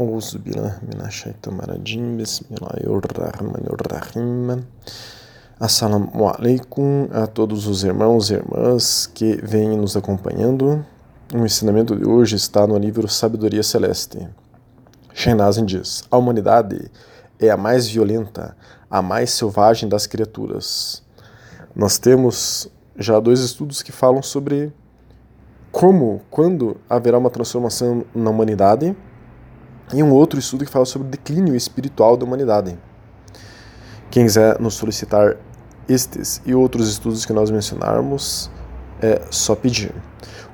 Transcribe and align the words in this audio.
أعوذ 0.00 0.38
بالله 0.38 0.78
من 0.82 1.00
الشيطان 1.06 1.58
الرجيم 1.60 2.22
بسم 2.22 2.44
الله 2.54 2.86
الرحمن 2.86 3.64
الرحيم 3.66 4.64
Assalamu 5.60 6.28
alaikum 6.28 7.08
a 7.12 7.26
todos 7.26 7.66
os 7.66 7.82
irmãos 7.82 8.30
e 8.30 8.34
irmãs 8.34 9.10
que 9.12 9.40
vêm 9.42 9.76
nos 9.76 9.96
acompanhando. 9.96 10.86
O 11.34 11.44
ensinamento 11.44 11.96
de 11.96 12.06
hoje 12.06 12.36
está 12.36 12.64
no 12.64 12.78
livro 12.78 13.08
Sabedoria 13.08 13.64
Celeste. 13.64 14.28
Shenazin 15.12 15.64
diz: 15.64 16.04
A 16.12 16.16
humanidade 16.16 16.88
é 17.40 17.50
a 17.50 17.56
mais 17.56 17.88
violenta, 17.88 18.56
a 18.88 19.02
mais 19.02 19.30
selvagem 19.30 19.88
das 19.88 20.06
criaturas. 20.06 21.02
Nós 21.74 21.98
temos 21.98 22.70
já 22.96 23.18
dois 23.18 23.40
estudos 23.40 23.82
que 23.82 23.90
falam 23.90 24.22
sobre 24.22 24.72
como, 25.72 26.22
quando 26.30 26.76
haverá 26.88 27.18
uma 27.18 27.30
transformação 27.30 28.04
na 28.14 28.30
humanidade 28.30 28.96
e 29.93 30.01
um 30.01 30.11
outro 30.11 30.39
estudo 30.39 30.65
que 30.65 30.71
fala 30.71 30.85
sobre 30.85 31.07
o 31.07 31.11
declínio 31.11 31.55
espiritual 31.55 32.17
da 32.17 32.25
humanidade. 32.25 32.77
Quem 34.09 34.25
quiser 34.25 34.59
nos 34.59 34.73
solicitar 34.75 35.37
estes 35.87 36.41
e 36.45 36.53
outros 36.53 36.89
estudos 36.89 37.25
que 37.25 37.33
nós 37.33 37.51
mencionarmos, 37.51 38.49
é 39.01 39.21
só 39.29 39.55
pedir. 39.55 39.93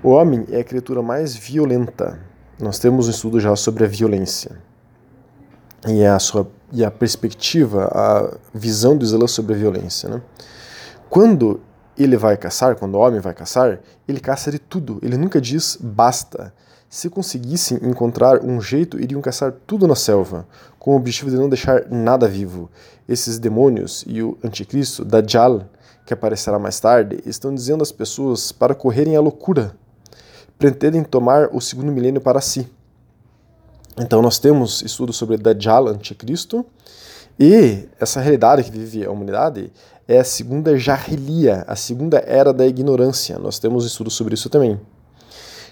O 0.01 0.09
homem 0.09 0.45
é 0.49 0.61
a 0.61 0.63
criatura 0.63 1.01
mais 1.01 1.35
violenta. 1.35 2.19
Nós 2.59 2.79
temos 2.79 3.07
um 3.07 3.11
estudo 3.11 3.39
já 3.39 3.55
sobre 3.55 3.85
a 3.85 3.87
violência. 3.87 4.57
E 5.87 6.03
a 6.03 6.17
sua 6.19 6.49
e 6.71 6.85
a 6.85 6.91
perspectiva, 6.91 7.89
a 7.91 8.37
visão 8.53 8.95
do 8.95 9.03
Islã 9.03 9.25
sobre 9.25 9.55
a 9.55 9.57
violência, 9.57 10.07
né? 10.07 10.21
Quando 11.09 11.61
ele 11.97 12.15
vai 12.15 12.37
caçar, 12.37 12.75
quando 12.75 12.95
o 12.95 12.99
homem 12.99 13.19
vai 13.19 13.33
caçar, 13.33 13.79
ele 14.07 14.19
caça 14.19 14.51
de 14.51 14.59
tudo. 14.59 14.99
Ele 15.01 15.17
nunca 15.17 15.41
diz 15.41 15.77
basta. 15.81 16.53
Se 16.89 17.07
conseguissem 17.07 17.77
encontrar 17.83 18.43
um 18.43 18.59
jeito, 18.59 18.99
iriam 18.99 19.21
caçar 19.21 19.53
tudo 19.67 19.87
na 19.87 19.93
selva, 19.93 20.47
com 20.79 20.93
o 20.93 20.95
objetivo 20.95 21.29
de 21.29 21.37
não 21.37 21.47
deixar 21.47 21.87
nada 21.87 22.27
vivo. 22.27 22.67
Esses 23.07 23.37
demônios 23.37 24.03
e 24.07 24.23
o 24.23 24.35
anticristo, 24.43 25.05
Dajjal, 25.05 25.65
que 26.03 26.15
aparecerá 26.15 26.57
mais 26.57 26.79
tarde, 26.79 27.19
estão 27.27 27.53
dizendo 27.53 27.83
às 27.83 27.91
pessoas 27.91 28.51
para 28.51 28.73
correrem 28.73 29.15
à 29.15 29.21
loucura. 29.21 29.75
Pretendem 30.57 31.03
tomar 31.03 31.49
o 31.53 31.61
segundo 31.61 31.91
milênio 31.91 32.19
para 32.19 32.41
si. 32.41 32.67
Então 33.95 34.19
nós 34.23 34.39
temos 34.39 34.81
estudos 34.81 35.15
sobre 35.15 35.37
Dajjal, 35.37 35.89
anticristo, 35.89 36.65
e 37.39 37.87
essa 37.99 38.19
realidade 38.19 38.63
que 38.63 38.71
vive 38.71 39.05
a 39.05 39.11
humanidade 39.11 39.71
é 40.07 40.17
a 40.17 40.23
segunda 40.23 40.75
Jahiliya, 40.75 41.65
a 41.67 41.75
segunda 41.75 42.17
era 42.25 42.51
da 42.51 42.65
ignorância. 42.65 43.37
Nós 43.37 43.59
temos 43.59 43.85
estudos 43.85 44.15
sobre 44.15 44.33
isso 44.33 44.49
também. 44.49 44.79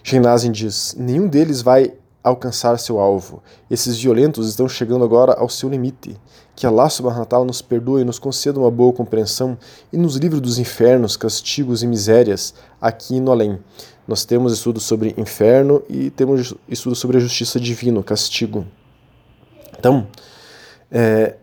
Shinazin 0.07 0.53
diz: 0.53 0.95
nenhum 0.97 1.27
deles 1.27 1.61
vai 1.61 1.93
alcançar 2.23 2.79
seu 2.79 2.97
alvo. 2.97 3.43
Esses 3.69 3.97
violentos 3.97 4.47
estão 4.47 4.67
chegando 4.67 5.03
agora 5.03 5.33
ao 5.33 5.49
seu 5.49 5.67
limite. 5.67 6.15
Que 6.55 6.65
Allah 6.65 6.89
subhanahu 6.89 7.43
nos 7.43 7.61
perdoe 7.61 8.05
nos 8.05 8.17
conceda 8.17 8.57
uma 8.57 8.71
boa 8.71 8.93
compreensão 8.93 9.57
e 9.91 9.97
nos 9.97 10.15
livre 10.15 10.39
dos 10.39 10.57
infernos, 10.57 11.17
castigos 11.17 11.83
e 11.83 11.87
misérias 11.87 12.53
aqui 12.79 13.17
e 13.17 13.19
no 13.19 13.31
além. 13.31 13.59
Nós 14.07 14.23
temos 14.23 14.53
estudos 14.53 14.83
sobre 14.83 15.13
inferno 15.17 15.83
e 15.89 16.09
temos 16.09 16.53
estudos 16.69 16.99
sobre 16.99 17.17
a 17.17 17.19
justiça 17.19 17.59
divina, 17.59 18.01
castigo. 18.01 18.65
Então, 19.77 20.07
é, 20.89 21.35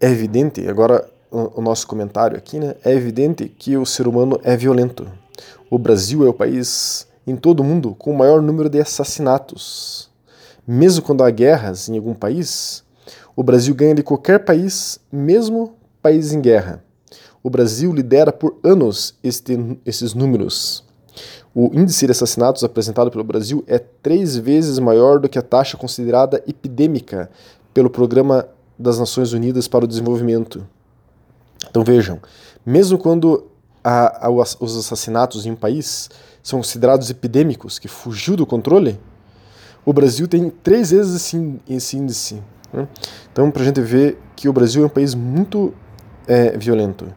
é 0.00 0.10
evidente, 0.10 0.68
agora 0.68 1.08
o, 1.30 1.60
o 1.60 1.62
nosso 1.62 1.86
comentário 1.86 2.36
aqui, 2.36 2.58
né, 2.58 2.74
é 2.84 2.92
evidente 2.92 3.48
que 3.48 3.76
o 3.76 3.86
ser 3.86 4.08
humano 4.08 4.40
é 4.42 4.56
violento. 4.56 5.06
O 5.70 5.78
Brasil 5.78 6.26
é 6.26 6.28
o 6.28 6.34
país 6.34 7.06
em 7.26 7.36
todo 7.36 7.60
o 7.60 7.64
mundo 7.64 7.94
com 7.94 8.10
o 8.10 8.16
maior 8.16 8.42
número 8.42 8.68
de 8.68 8.80
assassinatos. 8.80 10.10
Mesmo 10.66 11.02
quando 11.02 11.24
há 11.24 11.30
guerras 11.30 11.88
em 11.88 11.96
algum 11.96 12.14
país, 12.14 12.84
o 13.34 13.42
Brasil 13.42 13.74
ganha 13.74 13.94
de 13.94 14.02
qualquer 14.02 14.44
país, 14.44 15.00
mesmo 15.10 15.74
país 16.00 16.32
em 16.32 16.40
guerra. 16.40 16.84
O 17.42 17.50
Brasil 17.50 17.92
lidera 17.92 18.32
por 18.32 18.58
anos 18.62 19.14
este, 19.22 19.78
esses 19.84 20.14
números. 20.14 20.84
O 21.54 21.70
índice 21.74 22.06
de 22.06 22.12
assassinatos 22.12 22.64
apresentado 22.64 23.10
pelo 23.10 23.24
Brasil 23.24 23.62
é 23.66 23.78
três 23.78 24.36
vezes 24.36 24.78
maior 24.78 25.18
do 25.18 25.28
que 25.28 25.38
a 25.38 25.42
taxa 25.42 25.76
considerada 25.76 26.42
epidêmica 26.46 27.30
pelo 27.74 27.90
Programa 27.90 28.48
das 28.78 28.98
Nações 28.98 29.32
Unidas 29.32 29.68
para 29.68 29.84
o 29.84 29.88
Desenvolvimento. 29.88 30.66
Então 31.68 31.84
vejam, 31.84 32.20
mesmo 32.64 32.96
quando 32.96 33.46
há, 33.84 34.26
há 34.26 34.30
os 34.30 34.76
assassinatos 34.76 35.44
em 35.44 35.50
um 35.50 35.56
país, 35.56 36.08
são 36.42 36.58
considerados 36.58 37.08
epidêmicos, 37.10 37.78
que 37.78 37.88
fugiu 37.88 38.36
do 38.36 38.44
controle, 38.44 38.98
o 39.84 39.92
Brasil 39.92 40.28
tem 40.28 40.50
três 40.50 40.90
vezes 40.90 41.34
esse, 41.68 41.96
índice. 41.96 42.42
Né? 42.72 42.88
Então, 43.32 43.50
para 43.50 43.62
a 43.62 43.64
gente 43.64 43.80
ver 43.80 44.18
que 44.36 44.48
o 44.48 44.52
Brasil 44.52 44.82
é 44.82 44.86
um 44.86 44.90
país 44.90 45.14
muito 45.14 45.74
é, 46.26 46.56
violento. 46.56 47.12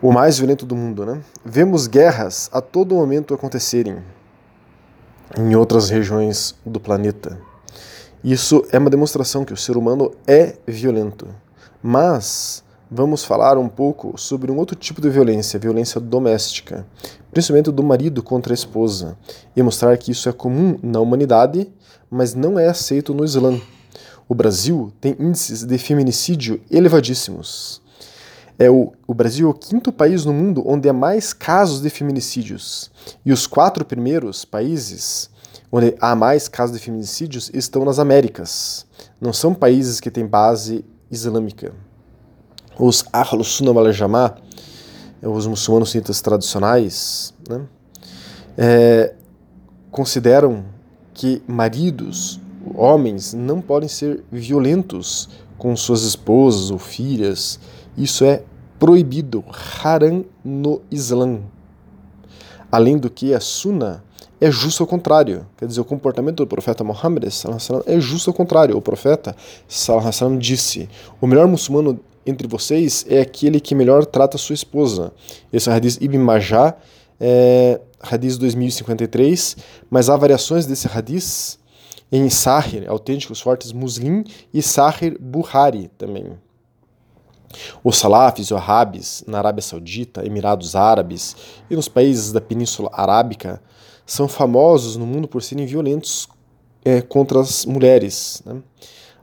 O 0.00 0.12
mais 0.12 0.38
violento 0.38 0.64
do 0.66 0.74
mundo. 0.74 1.04
Né? 1.04 1.20
Vemos 1.44 1.86
guerras 1.86 2.48
a 2.52 2.60
todo 2.60 2.94
momento 2.94 3.34
acontecerem 3.34 3.98
em 5.38 5.54
outras 5.54 5.90
regiões 5.90 6.54
do 6.64 6.80
planeta. 6.80 7.38
Isso 8.24 8.64
é 8.70 8.78
uma 8.78 8.90
demonstração 8.90 9.44
que 9.44 9.52
o 9.52 9.56
ser 9.56 9.76
humano 9.76 10.12
é 10.26 10.56
violento. 10.66 11.28
Mas 11.82 12.62
vamos 12.94 13.24
falar 13.24 13.56
um 13.56 13.68
pouco 13.68 14.18
sobre 14.18 14.52
um 14.52 14.58
outro 14.58 14.76
tipo 14.76 15.00
de 15.00 15.08
violência, 15.08 15.58
violência 15.58 15.98
doméstica, 15.98 16.86
principalmente 17.32 17.70
do 17.70 17.82
marido 17.82 18.22
contra 18.22 18.52
a 18.52 18.54
esposa, 18.54 19.16
e 19.56 19.62
mostrar 19.62 19.96
que 19.96 20.10
isso 20.10 20.28
é 20.28 20.32
comum 20.32 20.78
na 20.82 21.00
humanidade, 21.00 21.72
mas 22.10 22.34
não 22.34 22.58
é 22.58 22.68
aceito 22.68 23.14
no 23.14 23.24
Islã. 23.24 23.58
O 24.28 24.34
Brasil 24.34 24.92
tem 25.00 25.16
índices 25.18 25.64
de 25.64 25.78
feminicídio 25.78 26.60
elevadíssimos. 26.70 27.80
É 28.58 28.70
o, 28.70 28.92
o 29.06 29.14
Brasil 29.14 29.48
é 29.48 29.50
o 29.50 29.54
quinto 29.54 29.90
país 29.90 30.26
no 30.26 30.32
mundo 30.34 30.62
onde 30.66 30.86
há 30.86 30.92
mais 30.92 31.32
casos 31.32 31.80
de 31.80 31.88
feminicídios. 31.88 32.90
E 33.24 33.32
os 33.32 33.46
quatro 33.46 33.84
primeiros 33.86 34.44
países 34.44 35.30
onde 35.70 35.94
há 35.98 36.14
mais 36.14 36.46
casos 36.48 36.76
de 36.76 36.84
feminicídios 36.84 37.50
estão 37.54 37.86
nas 37.86 37.98
Américas. 37.98 38.84
Não 39.18 39.32
são 39.32 39.54
países 39.54 39.98
que 39.98 40.10
têm 40.10 40.26
base 40.26 40.84
islâmica 41.10 41.72
os 42.78 43.04
Ahlus 43.12 43.48
Sunnah 43.48 43.72
wal 43.72 43.92
Jamaa, 43.92 44.34
os 45.22 45.46
muçulmanos 45.46 45.90
sunitas 45.90 46.20
tradicionais, 46.20 47.32
né, 47.48 47.62
é, 48.56 49.14
consideram 49.90 50.64
que 51.14 51.42
maridos, 51.46 52.40
homens, 52.74 53.34
não 53.34 53.60
podem 53.60 53.88
ser 53.88 54.24
violentos 54.30 55.28
com 55.58 55.76
suas 55.76 56.02
esposas 56.02 56.70
ou 56.70 56.78
filhas. 56.78 57.60
Isso 57.96 58.24
é 58.24 58.42
proibido, 58.78 59.44
haram 59.82 60.24
no 60.44 60.82
Islã. 60.90 61.40
Além 62.70 62.96
do 62.96 63.10
que 63.10 63.34
a 63.34 63.40
Sunnah 63.40 64.02
é 64.40 64.50
justo 64.50 64.82
ao 64.82 64.88
contrário. 64.88 65.46
Quer 65.56 65.66
dizer, 65.66 65.80
o 65.80 65.84
comportamento 65.84 66.38
do 66.38 66.46
profeta 66.48 66.82
Muhammad 66.82 67.22
é 67.86 68.00
justo 68.00 68.30
ao 68.30 68.34
contrário. 68.34 68.76
O 68.76 68.82
profeta 68.82 69.36
disse: 70.40 70.88
O 71.20 71.28
melhor 71.28 71.46
muçulmano 71.46 72.00
entre 72.26 72.46
vocês 72.46 73.04
é 73.08 73.20
aquele 73.20 73.60
que 73.60 73.74
melhor 73.74 74.06
trata 74.06 74.38
sua 74.38 74.54
esposa. 74.54 75.12
Esse 75.52 75.68
é 75.68 75.72
o 75.72 75.74
Hadith 75.74 75.98
Ibn 76.00 76.18
Majah, 76.18 76.76
é, 77.20 77.80
Hadith 78.00 78.38
2053, 78.38 79.56
mas 79.90 80.08
há 80.08 80.16
variações 80.16 80.66
desse 80.66 80.88
Hadith 80.88 81.58
em 82.10 82.28
Sahir, 82.28 82.88
autênticos 82.88 83.40
fortes 83.40 83.72
Muslim, 83.72 84.24
e 84.52 84.60
Sahir 84.60 85.16
Buhari 85.18 85.88
também. 85.96 86.38
Os 87.82 87.98
salafis 87.98 88.48
e 88.48 88.54
Wahhabis 88.54 89.24
na 89.26 89.38
Arábia 89.38 89.62
Saudita, 89.62 90.24
Emirados 90.24 90.74
Árabes 90.74 91.36
e 91.70 91.76
nos 91.76 91.88
países 91.88 92.32
da 92.32 92.40
Península 92.40 92.90
Arábica 92.92 93.62
são 94.06 94.26
famosos 94.28 94.96
no 94.96 95.06
mundo 95.06 95.28
por 95.28 95.42
serem 95.42 95.66
violentos 95.66 96.28
é, 96.84 97.00
contra 97.00 97.40
as 97.40 97.64
mulheres. 97.64 98.42
Né? 98.44 98.62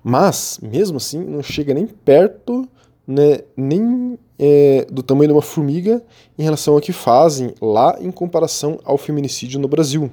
Mas, 0.04 0.60
mesmo 0.62 0.98
assim, 0.98 1.20
não 1.20 1.44
chega 1.44 1.74
nem 1.74 1.86
perto 1.86 2.68
né, 3.10 3.40
nem 3.58 4.20
é, 4.38 4.86
do 4.92 5.02
tamanho 5.02 5.30
de 5.30 5.34
uma 5.34 5.42
formiga 5.42 6.00
em 6.38 6.44
relação 6.44 6.76
ao 6.76 6.80
que 6.80 6.94
fazem 6.94 7.56
lá 7.60 7.98
em 8.00 8.12
comparação 8.12 8.78
ao 8.86 9.00
feminicídio 9.00 9.60
no 9.60 9.68
Brasil. 9.68 10.12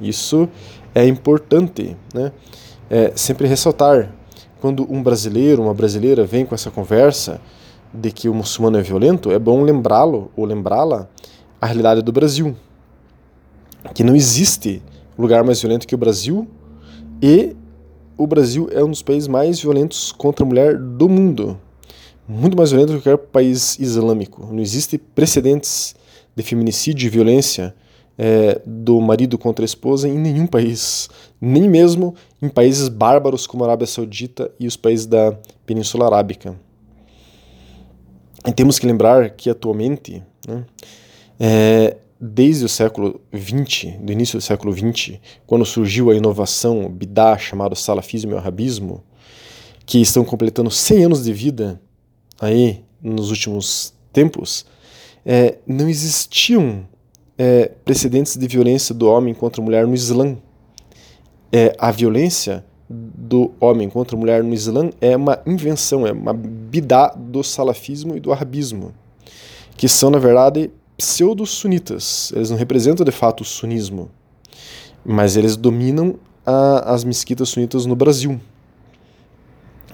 Isso 0.00 0.48
é 0.94 1.04
importante, 1.04 1.96
né? 2.14 2.30
É, 2.88 3.12
sempre 3.16 3.48
ressaltar 3.48 4.14
quando 4.60 4.86
um 4.88 5.02
brasileiro, 5.02 5.64
uma 5.64 5.74
brasileira 5.74 6.24
vem 6.24 6.46
com 6.46 6.54
essa 6.54 6.70
conversa 6.70 7.40
de 7.92 8.12
que 8.12 8.28
o 8.28 8.34
muçulmano 8.34 8.78
é 8.78 8.82
violento, 8.82 9.32
é 9.32 9.38
bom 9.38 9.60
lembrá-lo 9.62 10.30
ou 10.36 10.44
lembrá-la 10.44 11.08
a 11.60 11.66
realidade 11.66 12.02
do 12.02 12.12
Brasil, 12.12 12.54
que 13.92 14.04
não 14.04 14.14
existe 14.14 14.80
lugar 15.18 15.42
mais 15.42 15.60
violento 15.60 15.88
que 15.88 15.94
o 15.94 15.98
Brasil 15.98 16.46
e 17.20 17.56
o 18.16 18.28
Brasil 18.28 18.68
é 18.70 18.82
um 18.84 18.90
dos 18.90 19.02
países 19.02 19.26
mais 19.26 19.58
violentos 19.60 20.12
contra 20.12 20.44
a 20.44 20.48
mulher 20.48 20.78
do 20.78 21.08
mundo 21.08 21.58
muito 22.28 22.56
mais 22.56 22.70
violento 22.70 22.92
do 22.92 22.98
que 22.98 23.04
qualquer 23.04 23.26
país 23.28 23.78
islâmico. 23.78 24.46
Não 24.52 24.60
existe 24.60 24.98
precedentes 24.98 25.96
de 26.36 26.42
feminicídio 26.42 27.06
e 27.06 27.10
violência 27.10 27.74
é, 28.18 28.60
do 28.66 29.00
marido 29.00 29.38
contra 29.38 29.64
a 29.64 29.66
esposa 29.66 30.08
em 30.08 30.18
nenhum 30.18 30.46
país, 30.46 31.08
nem 31.40 31.68
mesmo 31.68 32.14
em 32.42 32.48
países 32.48 32.88
bárbaros 32.88 33.46
como 33.46 33.64
a 33.64 33.68
Arábia 33.68 33.86
Saudita 33.86 34.50
e 34.60 34.66
os 34.66 34.76
países 34.76 35.06
da 35.06 35.38
Península 35.64 36.06
Arábica. 36.06 36.54
E 38.46 38.52
temos 38.52 38.78
que 38.78 38.86
lembrar 38.86 39.30
que 39.30 39.48
atualmente, 39.48 40.22
né, 40.46 40.64
é, 41.40 41.96
desde 42.20 42.64
o 42.64 42.68
século 42.68 43.20
XX, 43.34 43.96
do 44.00 44.12
início 44.12 44.38
do 44.38 44.42
século 44.42 44.72
XX, 44.72 45.18
quando 45.46 45.64
surgiu 45.64 46.10
a 46.10 46.14
inovação 46.14 46.88
bidá 46.90 47.38
chamada 47.38 47.74
salafismo 47.74 48.32
e 48.32 48.34
wahhabismo, 48.34 49.02
que 49.86 50.00
estão 50.00 50.24
completando 50.24 50.70
100 50.70 51.04
anos 51.04 51.24
de 51.24 51.32
vida 51.32 51.80
aí 52.40 52.84
nos 53.02 53.30
últimos 53.30 53.94
tempos, 54.12 54.66
é, 55.24 55.58
não 55.66 55.88
existiam 55.88 56.86
é, 57.36 57.70
precedentes 57.84 58.36
de 58.36 58.48
violência 58.48 58.94
do 58.94 59.06
homem 59.08 59.34
contra 59.34 59.62
a 59.62 59.64
mulher 59.64 59.86
no 59.86 59.94
Islã. 59.94 60.36
É, 61.52 61.74
a 61.78 61.90
violência 61.90 62.64
do 62.90 63.52
homem 63.60 63.88
contra 63.88 64.16
a 64.16 64.18
mulher 64.18 64.42
no 64.42 64.52
Islã 64.52 64.90
é 65.00 65.16
uma 65.16 65.40
invenção, 65.46 66.06
é 66.06 66.12
uma 66.12 66.32
bidá 66.32 67.08
do 67.08 67.44
salafismo 67.44 68.16
e 68.16 68.20
do 68.20 68.32
arabismo, 68.32 68.94
que 69.76 69.88
são, 69.88 70.10
na 70.10 70.18
verdade, 70.18 70.70
pseudo-sunitas. 70.96 72.32
Eles 72.34 72.50
não 72.50 72.56
representam 72.56 73.04
de 73.04 73.12
fato 73.12 73.42
o 73.42 73.44
sunismo, 73.44 74.10
mas 75.04 75.36
eles 75.36 75.56
dominam 75.56 76.16
a, 76.44 76.94
as 76.94 77.04
mesquitas 77.04 77.50
sunitas 77.50 77.86
no 77.86 77.94
Brasil. 77.94 78.40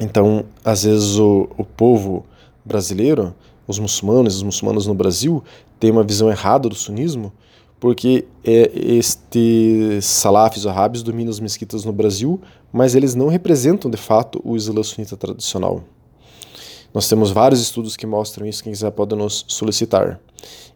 Então, 0.00 0.44
às 0.64 0.84
vezes, 0.84 1.18
o, 1.18 1.48
o 1.56 1.64
povo 1.64 2.24
brasileiro, 2.64 3.34
os 3.66 3.78
muçulmanos, 3.78 4.36
os 4.36 4.42
muçulmanos 4.42 4.86
no 4.86 4.94
Brasil, 4.94 5.42
têm 5.78 5.90
uma 5.90 6.02
visão 6.02 6.30
errada 6.30 6.68
do 6.68 6.74
sunismo, 6.74 7.32
porque 7.80 8.26
é, 8.42 8.70
estes 8.74 10.04
salafis 10.04 10.66
árabes 10.66 11.02
dominam 11.02 11.30
as 11.30 11.40
mesquitas 11.40 11.84
no 11.84 11.92
Brasil, 11.92 12.40
mas 12.72 12.94
eles 12.94 13.14
não 13.14 13.28
representam 13.28 13.90
de 13.90 13.96
fato 13.96 14.40
o 14.44 14.56
Islã 14.56 14.82
sunita 14.82 15.16
tradicional. 15.16 15.82
Nós 16.94 17.08
temos 17.08 17.30
vários 17.30 17.60
estudos 17.60 17.96
que 17.96 18.06
mostram 18.06 18.46
isso, 18.46 18.62
quem 18.62 18.72
quiser 18.72 18.90
pode 18.92 19.16
nos 19.16 19.44
solicitar. 19.48 20.20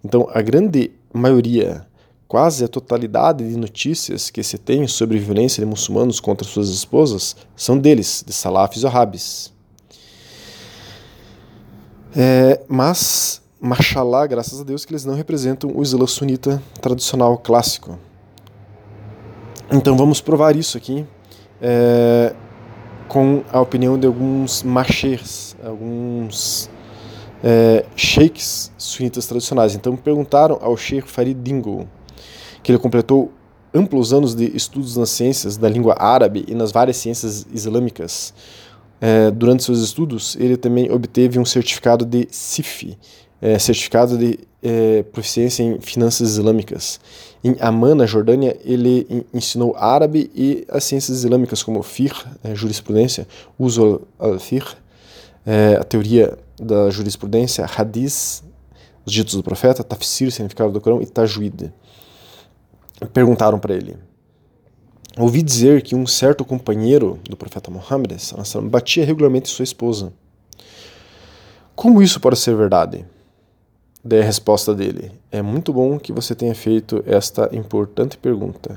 Então, 0.04 0.28
a 0.32 0.42
grande 0.42 0.90
maioria, 1.12 1.86
quase 2.26 2.64
a 2.64 2.68
totalidade 2.68 3.48
de 3.48 3.56
notícias 3.56 4.28
que 4.28 4.42
se 4.42 4.58
tem 4.58 4.86
sobre 4.86 5.18
violência 5.18 5.62
de 5.62 5.66
muçulmanos 5.66 6.20
contra 6.20 6.46
suas 6.46 6.68
esposas 6.68 7.36
são 7.56 7.78
deles, 7.78 8.24
de 8.26 8.32
salafis 8.32 8.84
árabes. 8.84 9.52
É, 12.20 12.60
mas, 12.66 13.40
mashallah, 13.60 14.26
graças 14.26 14.60
a 14.60 14.64
Deus, 14.64 14.84
que 14.84 14.90
eles 14.92 15.04
não 15.04 15.14
representam 15.14 15.70
o 15.72 15.80
Islã 15.80 16.04
sunita 16.04 16.60
tradicional 16.80 17.38
clássico. 17.38 17.96
Então 19.70 19.96
vamos 19.96 20.20
provar 20.20 20.56
isso 20.56 20.76
aqui 20.76 21.06
é, 21.62 22.34
com 23.06 23.44
a 23.52 23.60
opinião 23.60 23.96
de 23.96 24.04
alguns 24.04 24.64
machers, 24.64 25.54
alguns 25.64 26.68
é, 27.44 27.84
sheiks 27.94 28.72
sunitas 28.76 29.28
tradicionais. 29.28 29.76
Então 29.76 29.94
perguntaram 29.94 30.58
ao 30.60 30.76
Sheikh 30.76 31.08
Farid 31.08 31.38
Dingo, 31.40 31.86
que 32.64 32.72
ele 32.72 32.80
completou 32.80 33.30
amplos 33.72 34.12
anos 34.12 34.34
de 34.34 34.56
estudos 34.56 34.96
nas 34.96 35.10
ciências 35.10 35.56
da 35.56 35.68
língua 35.68 35.94
árabe 35.96 36.44
e 36.48 36.54
nas 36.56 36.72
várias 36.72 36.96
ciências 36.96 37.46
islâmicas, 37.52 38.34
é, 39.00 39.30
durante 39.30 39.62
seus 39.62 39.80
estudos, 39.80 40.36
ele 40.38 40.56
também 40.56 40.90
obteve 40.90 41.38
um 41.38 41.44
certificado 41.44 42.04
de 42.04 42.26
CIF, 42.30 42.96
é, 43.40 43.58
certificado 43.58 44.18
de 44.18 44.40
é, 44.62 45.02
proficiência 45.04 45.62
em 45.62 45.80
finanças 45.80 46.30
islâmicas. 46.30 47.00
Em 47.42 47.56
Amman, 47.60 47.94
na 47.94 48.06
Jordânia, 48.06 48.56
ele 48.64 49.26
ensinou 49.32 49.76
árabe 49.76 50.30
e 50.34 50.66
as 50.68 50.84
ciências 50.84 51.18
islâmicas 51.18 51.62
como 51.62 51.82
fiqh, 51.82 52.26
é, 52.42 52.54
jurisprudência, 52.54 53.26
usul 53.58 54.02
al-fiqh, 54.18 54.76
é, 55.46 55.76
a 55.80 55.84
teoria 55.84 56.36
da 56.60 56.90
jurisprudência, 56.90 57.64
hadith, 57.64 58.42
os 59.06 59.12
ditos 59.12 59.34
do 59.34 59.42
profeta, 59.42 59.84
tafsir, 59.84 60.32
significado 60.32 60.72
do 60.72 60.80
Corão, 60.80 61.00
e 61.00 61.06
tajwid. 61.06 61.72
Perguntaram 63.12 63.58
para 63.58 63.74
ele, 63.74 63.96
Ouvi 65.18 65.42
dizer 65.42 65.82
que 65.82 65.96
um 65.96 66.06
certo 66.06 66.44
companheiro 66.44 67.18
do 67.28 67.36
profeta 67.36 67.72
Muhammad 67.72 68.12
batia 68.70 69.04
regularmente 69.04 69.48
sua 69.48 69.64
esposa. 69.64 70.12
Como 71.74 72.00
isso 72.00 72.20
pode 72.20 72.38
ser 72.38 72.54
verdade? 72.54 73.04
Daí 74.04 74.20
a 74.20 74.24
resposta 74.24 74.72
dele: 74.72 75.10
É 75.32 75.42
muito 75.42 75.72
bom 75.72 75.98
que 75.98 76.12
você 76.12 76.36
tenha 76.36 76.54
feito 76.54 77.02
esta 77.04 77.50
importante 77.52 78.16
pergunta. 78.16 78.76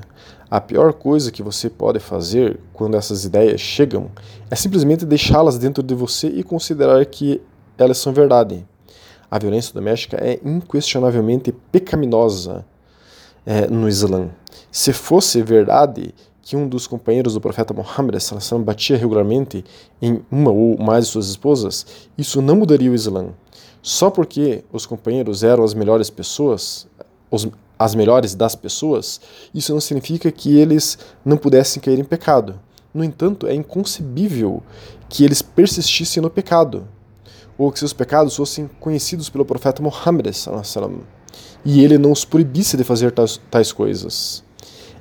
A 0.50 0.60
pior 0.60 0.92
coisa 0.94 1.30
que 1.30 1.44
você 1.44 1.70
pode 1.70 2.00
fazer 2.00 2.58
quando 2.72 2.96
essas 2.96 3.24
ideias 3.24 3.60
chegam 3.60 4.10
é 4.50 4.56
simplesmente 4.56 5.06
deixá-las 5.06 5.58
dentro 5.58 5.80
de 5.80 5.94
você 5.94 6.26
e 6.26 6.42
considerar 6.42 7.06
que 7.06 7.40
elas 7.78 7.98
são 7.98 8.12
verdade. 8.12 8.66
A 9.30 9.38
violência 9.38 9.72
doméstica 9.72 10.16
é 10.16 10.40
inquestionavelmente 10.44 11.52
pecaminosa 11.70 12.66
é, 13.46 13.68
no 13.68 13.88
Islã. 13.88 14.28
Se 14.72 14.92
fosse 14.92 15.40
verdade 15.40 16.12
que 16.42 16.56
um 16.56 16.68
dos 16.68 16.86
companheiros 16.86 17.34
do 17.34 17.40
profeta 17.40 17.72
Muhammad 17.72 18.16
batia 18.64 18.96
regularmente 18.96 19.64
em 20.00 20.20
uma 20.30 20.50
ou 20.50 20.76
mais 20.76 21.06
de 21.06 21.12
suas 21.12 21.28
esposas, 21.28 21.86
isso 22.18 22.42
não 22.42 22.56
mudaria 22.56 22.90
o 22.90 22.94
Islã. 22.94 23.28
Só 23.80 24.10
porque 24.10 24.64
os 24.72 24.84
companheiros 24.84 25.42
eram 25.44 25.64
as 25.64 25.72
melhores 25.72 26.10
pessoas, 26.10 26.86
os, 27.30 27.48
as 27.78 27.94
melhores 27.94 28.34
das 28.34 28.54
pessoas, 28.54 29.20
isso 29.54 29.72
não 29.72 29.80
significa 29.80 30.30
que 30.30 30.56
eles 30.56 30.98
não 31.24 31.36
pudessem 31.36 31.80
cair 31.80 31.98
em 31.98 32.04
pecado. 32.04 32.60
No 32.92 33.02
entanto, 33.02 33.46
é 33.46 33.54
inconcebível 33.54 34.62
que 35.08 35.24
eles 35.24 35.42
persistissem 35.42 36.22
no 36.22 36.28
pecado, 36.28 36.86
ou 37.56 37.70
que 37.70 37.78
seus 37.78 37.92
pecados 37.92 38.36
fossem 38.36 38.68
conhecidos 38.80 39.28
pelo 39.28 39.44
profeta 39.44 39.82
Muhammad 39.82 40.26
e 41.64 41.82
ele 41.82 41.98
não 41.98 42.12
os 42.12 42.24
proibisse 42.24 42.76
de 42.76 42.84
fazer 42.84 43.12
tais, 43.12 43.40
tais 43.50 43.72
coisas. 43.72 44.42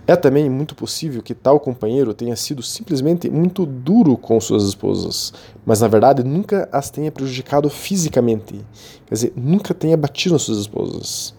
É 0.08 0.16
também 0.16 0.50
muito 0.50 0.76
possível 0.76 1.22
que 1.22 1.34
tal 1.34 1.60
companheiro 1.60 2.14
tenha 2.14 2.36
sido 2.36 2.64
simplesmente 2.64 3.30
muito 3.30 3.66
duro 3.66 4.18
com 4.18 4.40
suas 4.42 4.64
esposas, 4.64 5.32
mas 5.66 5.80
na 5.80 5.88
verdade 5.88 6.24
nunca 6.24 6.68
as 6.72 6.90
tenha 6.90 7.12
prejudicado 7.12 7.70
fisicamente, 7.70 8.66
quer 9.06 9.14
dizer, 9.14 9.34
nunca 9.36 9.74
tenha 9.74 9.96
batido 9.96 10.34
nas 10.34 10.42
suas 10.42 10.58
esposas. 10.58 11.36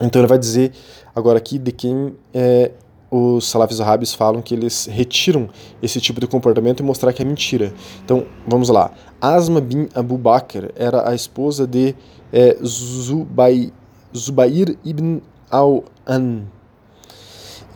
Então 0.00 0.20
ele 0.20 0.28
vai 0.28 0.38
dizer 0.38 0.72
agora 1.14 1.38
aqui 1.38 1.58
de 1.58 1.70
quem 1.70 2.14
é, 2.32 2.72
os 3.10 3.48
salafis 3.48 3.80
árabes 3.80 4.12
falam 4.14 4.42
que 4.42 4.54
eles 4.54 4.86
retiram 4.86 5.48
esse 5.82 6.00
tipo 6.00 6.18
de 6.18 6.26
comportamento 6.26 6.80
e 6.80 6.82
mostrar 6.82 7.12
que 7.12 7.22
é 7.22 7.24
mentira. 7.24 7.72
Então 8.04 8.26
vamos 8.46 8.68
lá. 8.68 8.90
Asma 9.20 9.60
bin 9.60 9.88
Abu 9.94 10.16
Bakr 10.18 10.70
era 10.74 11.08
a 11.08 11.14
esposa 11.14 11.66
de 11.66 11.94
é, 12.32 12.56
Zubai, 12.64 13.72
Zubair 14.14 14.76
ibn 14.84 15.20
al-An 15.50 16.55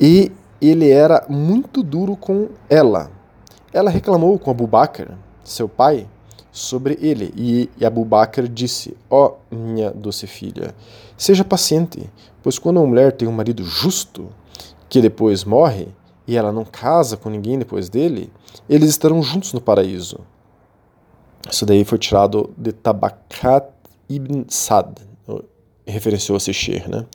e 0.00 0.32
ele 0.60 0.90
era 0.90 1.24
muito 1.28 1.82
duro 1.82 2.16
com 2.16 2.48
ela. 2.68 3.10
Ela 3.72 3.90
reclamou 3.90 4.38
com 4.38 4.50
Abu 4.50 4.66
Bakr, 4.66 5.12
seu 5.44 5.68
pai, 5.68 6.06
sobre 6.52 6.98
ele, 7.00 7.32
e 7.36 7.84
Abu 7.84 8.04
Bakr 8.04 8.48
disse: 8.48 8.96
Ó 9.08 9.32
oh, 9.32 9.54
minha 9.54 9.90
doce 9.90 10.26
filha, 10.26 10.74
seja 11.16 11.44
paciente, 11.44 12.10
pois 12.42 12.58
quando 12.58 12.78
uma 12.78 12.86
mulher 12.86 13.12
tem 13.12 13.28
um 13.28 13.32
marido 13.32 13.64
justo, 13.64 14.28
que 14.88 15.00
depois 15.00 15.44
morre, 15.44 15.88
e 16.26 16.36
ela 16.36 16.52
não 16.52 16.64
casa 16.64 17.16
com 17.16 17.30
ninguém 17.30 17.58
depois 17.58 17.88
dele, 17.88 18.32
eles 18.68 18.90
estarão 18.90 19.22
juntos 19.22 19.52
no 19.52 19.60
paraíso. 19.60 20.18
Isso 21.50 21.64
daí 21.64 21.84
foi 21.84 21.98
tirado 21.98 22.52
de 22.56 22.72
Tabakat 22.72 23.68
ibn 24.08 24.44
Sad, 24.48 24.92
referenciou 25.86 26.36
a 26.36 26.40
Sechir, 26.40 26.88
né? 26.88 27.06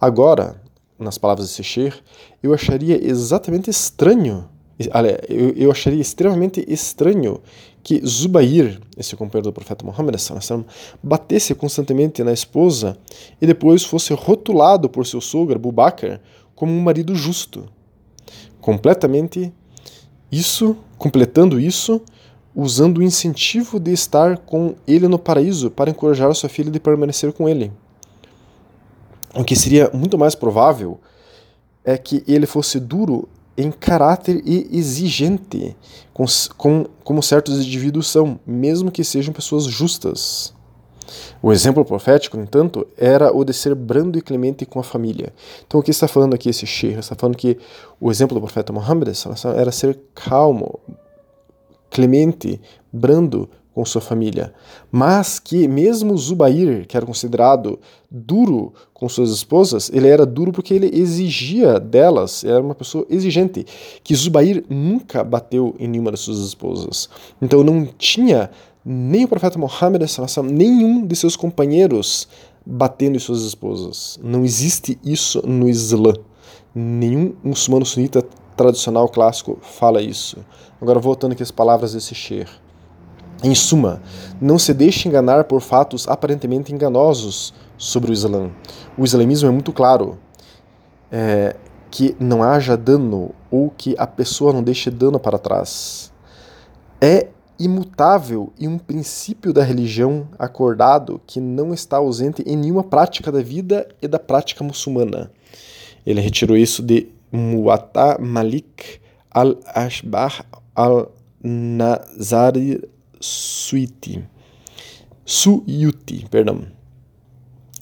Agora, 0.00 0.60
nas 0.98 1.18
palavras 1.18 1.48
de 1.48 1.54
Sechir, 1.54 1.94
eu 2.42 2.54
acharia 2.54 2.98
exatamente 3.02 3.70
estranho, 3.70 4.48
eu, 5.28 5.50
eu 5.56 5.70
acharia 5.70 6.00
extremamente 6.00 6.64
estranho 6.68 7.40
que 7.82 8.04
Zubair, 8.04 8.80
esse 8.96 9.14
companheiro 9.14 9.48
do 9.48 9.52
profeta 9.52 9.86
Muhammad, 9.86 10.16
batesse 11.02 11.54
constantemente 11.54 12.22
na 12.24 12.32
esposa 12.32 12.98
e 13.40 13.46
depois 13.46 13.84
fosse 13.84 14.12
rotulado 14.12 14.88
por 14.88 15.06
seu 15.06 15.20
sogro, 15.20 15.56
Abu 15.56 15.70
Bakr, 15.70 16.20
como 16.54 16.72
um 16.72 16.80
marido 16.80 17.14
justo. 17.14 17.68
Completamente 18.60 19.52
isso, 20.32 20.76
completando 20.98 21.60
isso, 21.60 22.02
usando 22.54 22.98
o 22.98 23.02
incentivo 23.02 23.78
de 23.78 23.92
estar 23.92 24.38
com 24.38 24.74
ele 24.86 25.06
no 25.06 25.18
paraíso 25.18 25.70
para 25.70 25.90
encorajar 25.90 26.34
sua 26.34 26.48
filha 26.48 26.70
de 26.70 26.80
permanecer 26.80 27.32
com 27.32 27.48
ele. 27.48 27.70
O 29.36 29.44
que 29.44 29.54
seria 29.54 29.90
muito 29.92 30.16
mais 30.16 30.34
provável 30.34 30.98
é 31.84 31.98
que 31.98 32.24
ele 32.26 32.46
fosse 32.46 32.80
duro 32.80 33.28
em 33.56 33.70
caráter 33.70 34.42
e 34.44 34.68
exigente, 34.76 35.76
com, 36.12 36.24
com, 36.56 36.86
como 37.04 37.22
certos 37.22 37.58
indivíduos 37.58 38.08
são, 38.08 38.40
mesmo 38.46 38.90
que 38.90 39.04
sejam 39.04 39.32
pessoas 39.32 39.64
justas. 39.64 40.54
O 41.42 41.52
exemplo 41.52 41.84
profético, 41.84 42.36
no 42.36 42.42
entanto, 42.42 42.86
era 42.96 43.34
o 43.34 43.44
de 43.44 43.52
ser 43.52 43.74
brando 43.74 44.18
e 44.18 44.22
clemente 44.22 44.66
com 44.66 44.80
a 44.80 44.82
família. 44.82 45.32
Então, 45.66 45.80
o 45.80 45.82
que 45.82 45.90
está 45.90 46.08
falando 46.08 46.34
aqui 46.34 46.48
esse 46.48 46.66
Sheikh? 46.66 46.98
Está 46.98 47.14
falando 47.14 47.36
que 47.36 47.58
o 48.00 48.10
exemplo 48.10 48.34
do 48.34 48.40
profeta 48.40 48.72
Muhammad 48.72 49.08
era 49.56 49.70
ser 49.70 49.98
calmo, 50.14 50.80
clemente, 51.90 52.60
brando 52.92 53.48
com 53.76 53.84
sua 53.84 54.00
família, 54.00 54.54
mas 54.90 55.38
que 55.38 55.68
mesmo 55.68 56.16
Zubair, 56.16 56.86
que 56.86 56.96
era 56.96 57.04
considerado 57.04 57.78
duro 58.10 58.72
com 58.94 59.06
suas 59.06 59.28
esposas, 59.28 59.90
ele 59.92 60.08
era 60.08 60.24
duro 60.24 60.50
porque 60.50 60.72
ele 60.72 60.98
exigia 60.98 61.78
delas, 61.78 62.42
era 62.42 62.62
uma 62.62 62.74
pessoa 62.74 63.06
exigente, 63.10 63.66
que 64.02 64.14
Zubair 64.14 64.64
nunca 64.70 65.22
bateu 65.22 65.76
em 65.78 65.86
nenhuma 65.86 66.10
das 66.10 66.20
suas 66.20 66.38
esposas. 66.38 67.10
Então 67.42 67.62
não 67.62 67.84
tinha 67.98 68.48
nem 68.82 69.26
o 69.26 69.28
profeta 69.28 69.58
Muhammad, 69.58 70.00
nenhum 70.44 71.06
de 71.06 71.14
seus 71.14 71.36
companheiros 71.36 72.26
batendo 72.64 73.16
em 73.16 73.20
suas 73.20 73.42
esposas. 73.42 74.18
Não 74.22 74.42
existe 74.42 74.98
isso 75.04 75.46
no 75.46 75.68
Islã. 75.68 76.14
Nenhum 76.74 77.34
muçulmano 77.44 77.84
sunita 77.84 78.24
tradicional 78.56 79.06
clássico 79.06 79.58
fala 79.60 80.00
isso. 80.00 80.38
Agora 80.80 80.98
voltando 80.98 81.32
aqui 81.32 81.42
às 81.42 81.50
palavras 81.50 81.92
desse 81.92 82.14
Sheikh. 82.14 82.64
Em 83.42 83.54
suma, 83.54 84.00
não 84.40 84.58
se 84.58 84.72
deixe 84.72 85.08
enganar 85.08 85.44
por 85.44 85.60
fatos 85.60 86.08
aparentemente 86.08 86.72
enganosos 86.72 87.52
sobre 87.76 88.10
o 88.10 88.14
Islã. 88.14 88.50
O 88.96 89.04
islamismo 89.04 89.48
é 89.48 89.52
muito 89.52 89.72
claro. 89.72 90.18
É, 91.10 91.54
que 91.96 92.14
não 92.20 92.42
haja 92.42 92.76
dano 92.76 93.34
ou 93.50 93.70
que 93.70 93.94
a 93.96 94.06
pessoa 94.06 94.52
não 94.52 94.62
deixe 94.62 94.90
dano 94.90 95.18
para 95.18 95.38
trás. 95.38 96.12
É 97.00 97.28
imutável 97.58 98.52
e 98.58 98.68
um 98.68 98.76
princípio 98.76 99.50
da 99.50 99.62
religião 99.62 100.28
acordado 100.38 101.18
que 101.26 101.40
não 101.40 101.72
está 101.72 101.96
ausente 101.96 102.42
em 102.46 102.54
nenhuma 102.54 102.84
prática 102.84 103.32
da 103.32 103.40
vida 103.40 103.88
e 104.02 104.06
da 104.06 104.18
prática 104.18 104.62
muçulmana. 104.62 105.30
Ele 106.04 106.20
retirou 106.20 106.54
isso 106.54 106.82
de 106.82 107.08
Muwatta 107.32 108.18
Malik 108.20 109.00
al-Ashbah 109.30 110.44
al-Nazari 110.74 111.22
Suiti. 113.26 114.22
Suyuti, 115.24 116.24
perdão. 116.30 116.66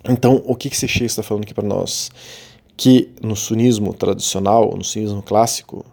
Então, 0.09 0.43
o 0.47 0.57
que 0.57 0.69
esse 0.69 0.89
Sheikh 0.89 1.07
está 1.07 1.23
falando 1.23 1.45
aqui 1.45 1.53
para 1.53 1.67
nós? 1.67 2.11
Que 2.77 3.11
no 3.23 3.37
sunismo 3.37 3.93
tradicional, 3.93 4.75
no 4.77 4.83
sunismo 4.83 5.23
clássico, 5.23 5.85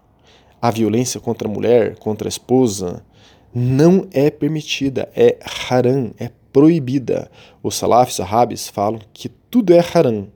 a 0.61 0.71
violência 0.71 1.19
contra 1.19 1.47
a 1.47 1.51
mulher, 1.51 1.97
contra 1.97 2.27
a 2.27 2.29
esposa, 2.29 3.03
não 3.53 4.07
é 4.11 4.29
permitida, 4.29 5.09
é 5.13 5.37
haram, 5.69 6.13
é 6.17 6.31
proibida. 6.53 7.29
Os 7.61 7.75
salafis, 7.75 8.15
sahabis, 8.15 8.69
falam 8.69 9.01
que 9.13 9.27
tudo 9.27 9.73
é 9.73 9.83
haram. 9.93 10.29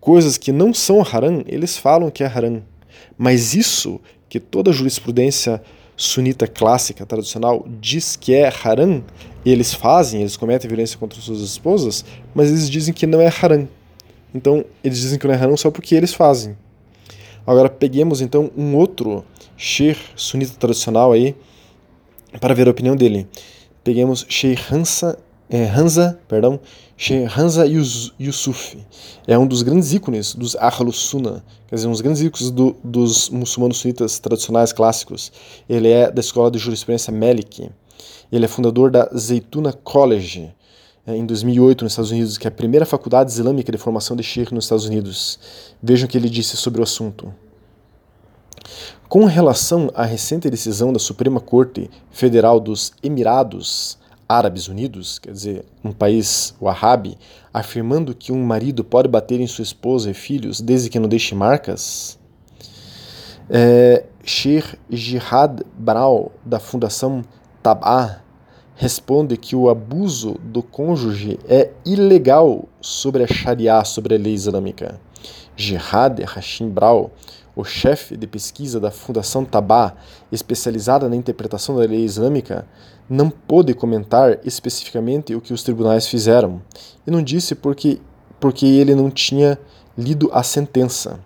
Coisas 0.00 0.38
que 0.38 0.52
não 0.52 0.72
são 0.72 1.02
haram, 1.02 1.42
eles 1.46 1.76
falam 1.76 2.10
que 2.10 2.24
é 2.24 2.26
haram. 2.26 2.62
Mas 3.18 3.54
isso 3.54 4.00
que 4.28 4.40
toda 4.40 4.70
a 4.70 4.74
jurisprudência 4.74 5.62
sunita 5.96 6.46
clássica, 6.46 7.06
tradicional, 7.06 7.66
diz 7.80 8.16
que 8.16 8.34
é 8.34 8.52
haram, 8.64 9.04
e 9.44 9.50
eles 9.50 9.72
fazem, 9.72 10.20
eles 10.20 10.36
cometem 10.36 10.68
violência 10.68 10.98
contra 10.98 11.20
suas 11.20 11.40
esposas, 11.40 12.04
mas 12.34 12.48
eles 12.48 12.68
dizem 12.68 12.94
que 12.94 13.06
não 13.06 13.20
é 13.20 13.28
haram. 13.28 13.68
Então, 14.34 14.64
eles 14.82 14.98
dizem 14.98 15.18
que 15.18 15.26
não 15.26 15.34
é 15.34 15.36
haram 15.36 15.56
só 15.56 15.70
porque 15.70 15.94
eles 15.94 16.12
fazem. 16.12 16.56
Agora, 17.46 17.68
peguemos 17.68 18.20
então 18.20 18.50
um 18.56 18.74
outro 18.74 19.24
Sheikh 19.56 20.00
sunita 20.16 20.54
tradicional 20.58 21.12
aí, 21.12 21.36
para 22.40 22.54
ver 22.54 22.66
a 22.66 22.70
opinião 22.70 22.96
dele. 22.96 23.28
Peguemos 23.84 24.26
Sheikh 24.28 24.74
Hansa, 24.74 25.18
é, 25.54 25.66
Hansa, 25.68 26.18
perdão, 26.26 26.58
Hansa 27.38 27.64
Yusuf. 27.64 28.76
É 29.24 29.38
um 29.38 29.46
dos 29.46 29.62
grandes 29.62 29.92
ícones 29.92 30.34
dos 30.34 30.56
Ahlus 30.56 30.96
Sunnah, 30.96 31.44
quer 31.68 31.76
dizer, 31.76 31.86
um 31.86 31.92
dos 31.92 32.00
grandes 32.00 32.22
ícones 32.22 32.50
do, 32.50 32.74
dos 32.82 33.30
muçulmanos 33.30 33.78
sunitas 33.78 34.18
tradicionais 34.18 34.72
clássicos. 34.72 35.30
Ele 35.68 35.88
é 35.88 36.10
da 36.10 36.18
escola 36.18 36.50
de 36.50 36.58
jurisprudência 36.58 37.12
Malik. 37.12 37.70
Ele 38.32 38.44
é 38.44 38.48
fundador 38.48 38.90
da 38.90 39.08
Zaytuna 39.16 39.72
College, 39.72 40.52
é, 41.06 41.14
em 41.14 41.24
2008 41.24 41.84
nos 41.84 41.92
Estados 41.92 42.10
Unidos, 42.10 42.36
que 42.36 42.48
é 42.48 42.50
a 42.50 42.52
primeira 42.52 42.84
faculdade 42.84 43.30
islâmica 43.30 43.70
de 43.70 43.78
formação 43.78 44.16
de 44.16 44.24
Sheikh 44.24 44.52
nos 44.52 44.64
Estados 44.64 44.86
Unidos. 44.86 45.38
Vejam 45.80 46.06
o 46.06 46.10
que 46.10 46.18
ele 46.18 46.28
disse 46.28 46.56
sobre 46.56 46.80
o 46.80 46.82
assunto. 46.82 47.32
Com 49.08 49.24
relação 49.26 49.88
à 49.94 50.04
recente 50.04 50.50
decisão 50.50 50.92
da 50.92 50.98
Suprema 50.98 51.38
Corte 51.38 51.88
Federal 52.10 52.58
dos 52.58 52.92
Emirados 53.04 54.02
Árabes 54.28 54.68
Unidos, 54.68 55.18
quer 55.18 55.32
dizer, 55.32 55.64
um 55.82 55.92
país 55.92 56.54
wahhabi, 56.60 57.16
afirmando 57.52 58.14
que 58.14 58.32
um 58.32 58.44
marido 58.44 58.82
pode 58.82 59.08
bater 59.08 59.40
em 59.40 59.46
sua 59.46 59.62
esposa 59.62 60.10
e 60.10 60.14
filhos 60.14 60.60
desde 60.60 60.88
que 60.88 60.98
não 60.98 61.08
deixe 61.08 61.34
marcas, 61.34 62.18
é, 63.50 64.04
Sheikh 64.24 64.78
Jihad 64.88 65.62
Brau, 65.78 66.32
da 66.44 66.58
Fundação 66.58 67.22
Tab'a, 67.62 68.22
responde 68.74 69.36
que 69.36 69.54
o 69.54 69.68
abuso 69.68 70.38
do 70.42 70.62
cônjuge 70.62 71.38
é 71.48 71.70
ilegal 71.84 72.68
sobre 72.80 73.22
a 73.22 73.26
Sharia, 73.26 73.84
sobre 73.84 74.14
a 74.14 74.18
lei 74.18 74.34
islâmica. 74.34 75.00
Jihad 75.56 76.20
Hashim 76.24 76.68
Brau 76.68 77.12
o 77.56 77.64
chefe 77.64 78.16
de 78.16 78.26
pesquisa 78.26 78.80
da 78.80 78.90
Fundação 78.90 79.44
Tabá, 79.44 79.94
especializada 80.32 81.08
na 81.08 81.16
interpretação 81.16 81.76
da 81.76 81.82
lei 81.82 82.04
islâmica, 82.04 82.66
não 83.08 83.30
pôde 83.30 83.74
comentar 83.74 84.38
especificamente 84.44 85.34
o 85.34 85.40
que 85.40 85.52
os 85.52 85.62
tribunais 85.62 86.06
fizeram, 86.08 86.60
e 87.06 87.10
não 87.10 87.22
disse 87.22 87.54
porque, 87.54 88.00
porque 88.40 88.66
ele 88.66 88.94
não 88.94 89.10
tinha 89.10 89.58
lido 89.96 90.30
a 90.32 90.42
sentença. 90.42 91.20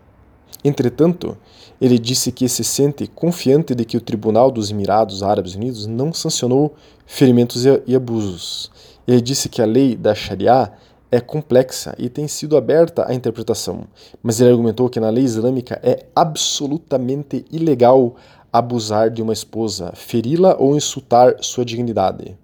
Entretanto, 0.65 1.37
ele 1.81 1.99
disse 1.99 2.33
que 2.33 2.49
se 2.49 2.65
sente 2.65 3.07
confiante 3.07 3.75
de 3.75 3.85
que 3.85 3.97
o 3.97 4.01
Tribunal 4.01 4.51
dos 4.51 4.71
Emirados 4.71 5.23
Árabes 5.23 5.55
Unidos 5.55 5.87
não 5.87 6.13
sancionou 6.13 6.75
ferimentos 7.07 7.65
e 7.87 7.95
abusos. 7.95 8.71
Ele 9.07 9.21
disse 9.21 9.49
que 9.49 9.63
a 9.63 9.67
lei 9.67 9.97
da 9.97 10.15
Sharia 10.15 10.73
é 11.11 11.21
complexa 11.21 11.95
e 11.99 12.09
tem 12.09 12.29
sido 12.29 12.57
aberta 12.57 13.09
à 13.09 13.15
interpretação, 13.15 13.85
mas 14.23 14.41
ele 14.41 14.51
argumentou 14.51 14.89
que 14.89 15.01
na 15.01 15.11
lei 15.11 15.25
islâmica 15.25 15.81
é 15.83 16.07
absolutamente 16.15 17.45
ilegal 17.51 18.17
abusar 18.53 19.11
de 19.11 19.23
uma 19.23 19.33
esposa, 19.33 19.93
feri-la 19.95 20.57
ou 20.59 20.77
insultar 20.77 21.37
sua 21.41 21.65
dignidade. 21.65 22.37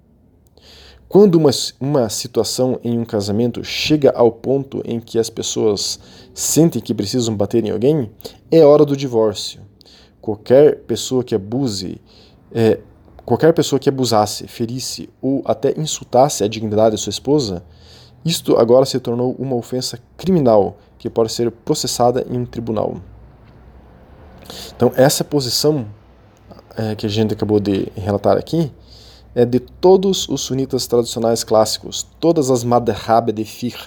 Quando 1.09 1.37
uma, 1.37 1.50
uma 1.78 2.09
situação 2.09 2.80
em 2.83 2.99
um 2.99 3.04
casamento 3.04 3.62
chega 3.62 4.11
ao 4.11 4.33
ponto 4.33 4.83
em 4.85 4.99
que 4.99 5.18
as 5.18 5.30
pessoas 5.30 6.00
sentem 6.35 6.83
que 6.83 6.92
precisam 6.92 7.37
bater 7.37 7.64
em 7.64 7.71
alguém, 7.71 8.11
é 8.50 8.64
hora 8.64 8.85
do 8.85 8.97
divórcio. 8.97 9.61
Qualquer 10.21 10.80
pessoa 10.80 11.23
que 11.23 11.35
abuse, 11.35 12.00
é, 12.52 12.80
qualquer 13.25 13.52
pessoa 13.52 13.78
que 13.78 13.88
abusasse, 13.88 14.49
ferisse 14.49 15.09
ou 15.23 15.42
até 15.44 15.78
insultasse 15.78 16.42
a 16.42 16.49
dignidade 16.49 16.97
de 16.97 17.02
sua 17.02 17.11
esposa, 17.11 17.62
isto 18.24 18.56
agora 18.56 18.86
se 18.86 18.98
tornou 18.98 19.34
uma 19.38 19.54
ofensa 19.56 19.98
criminal 20.16 20.76
que 20.98 21.10
pode 21.10 21.32
ser 21.32 21.50
processada 21.50 22.26
em 22.30 22.38
um 22.38 22.46
tribunal. 22.46 22.96
Então, 24.74 24.92
essa 24.96 25.22
posição 25.22 25.86
é, 26.76 26.94
que 26.94 27.06
a 27.06 27.08
gente 27.08 27.34
acabou 27.34 27.60
de 27.60 27.88
relatar 27.94 28.36
aqui 28.36 28.72
é 29.34 29.44
de 29.44 29.58
todos 29.58 30.28
os 30.28 30.42
sunitas 30.42 30.86
tradicionais 30.86 31.42
clássicos, 31.42 32.06
todas 32.20 32.50
as 32.50 32.62
madhhab 32.62 33.32
de 33.32 33.44
fiqh, 33.44 33.78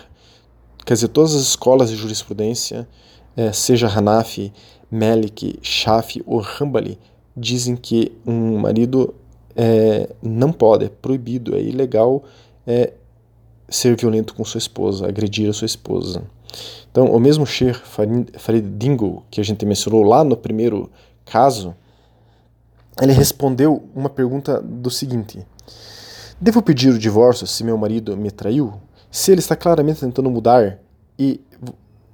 quer 0.85 0.93
dizer, 0.93 1.07
todas 1.07 1.33
as 1.35 1.41
escolas 1.41 1.89
de 1.89 1.95
jurisprudência, 1.95 2.87
é, 3.35 3.51
seja 3.51 3.87
Hanafi, 3.87 4.51
Malik, 4.91 5.59
Shafi 5.61 6.21
ou 6.25 6.41
Hanbali, 6.41 6.99
dizem 7.35 7.75
que 7.75 8.11
um 8.25 8.57
marido 8.57 9.13
é, 9.55 10.09
não 10.21 10.51
pode, 10.51 10.85
é 10.85 10.89
proibido, 10.89 11.55
é 11.55 11.61
ilegal 11.61 12.23
é, 12.65 12.93
ser 13.69 13.95
violento 13.95 14.33
com 14.33 14.43
sua 14.45 14.59
esposa, 14.59 15.07
agredir 15.07 15.49
a 15.49 15.53
sua 15.53 15.65
esposa. 15.65 16.23
Então, 16.91 17.11
o 17.11 17.19
mesmo 17.19 17.45
Sheikh 17.45 17.79
Farid 18.37 18.77
Dingo, 18.77 19.23
que 19.29 19.41
a 19.41 19.43
gente 19.43 19.65
mencionou 19.65 20.03
lá 20.03 20.23
no 20.23 20.37
primeiro 20.37 20.89
caso, 21.25 21.75
ele 23.01 23.11
respondeu 23.11 23.83
uma 23.95 24.09
pergunta 24.09 24.61
do 24.61 24.89
seguinte: 24.89 25.45
Devo 26.39 26.61
pedir 26.61 26.89
o 26.89 26.99
divórcio 26.99 27.45
se 27.45 27.63
meu 27.63 27.77
marido 27.77 28.15
me 28.17 28.31
traiu? 28.31 28.73
Se 29.11 29.31
ele 29.31 29.39
está 29.39 29.55
claramente 29.55 29.99
tentando 29.99 30.29
mudar 30.29 30.79
e 31.19 31.41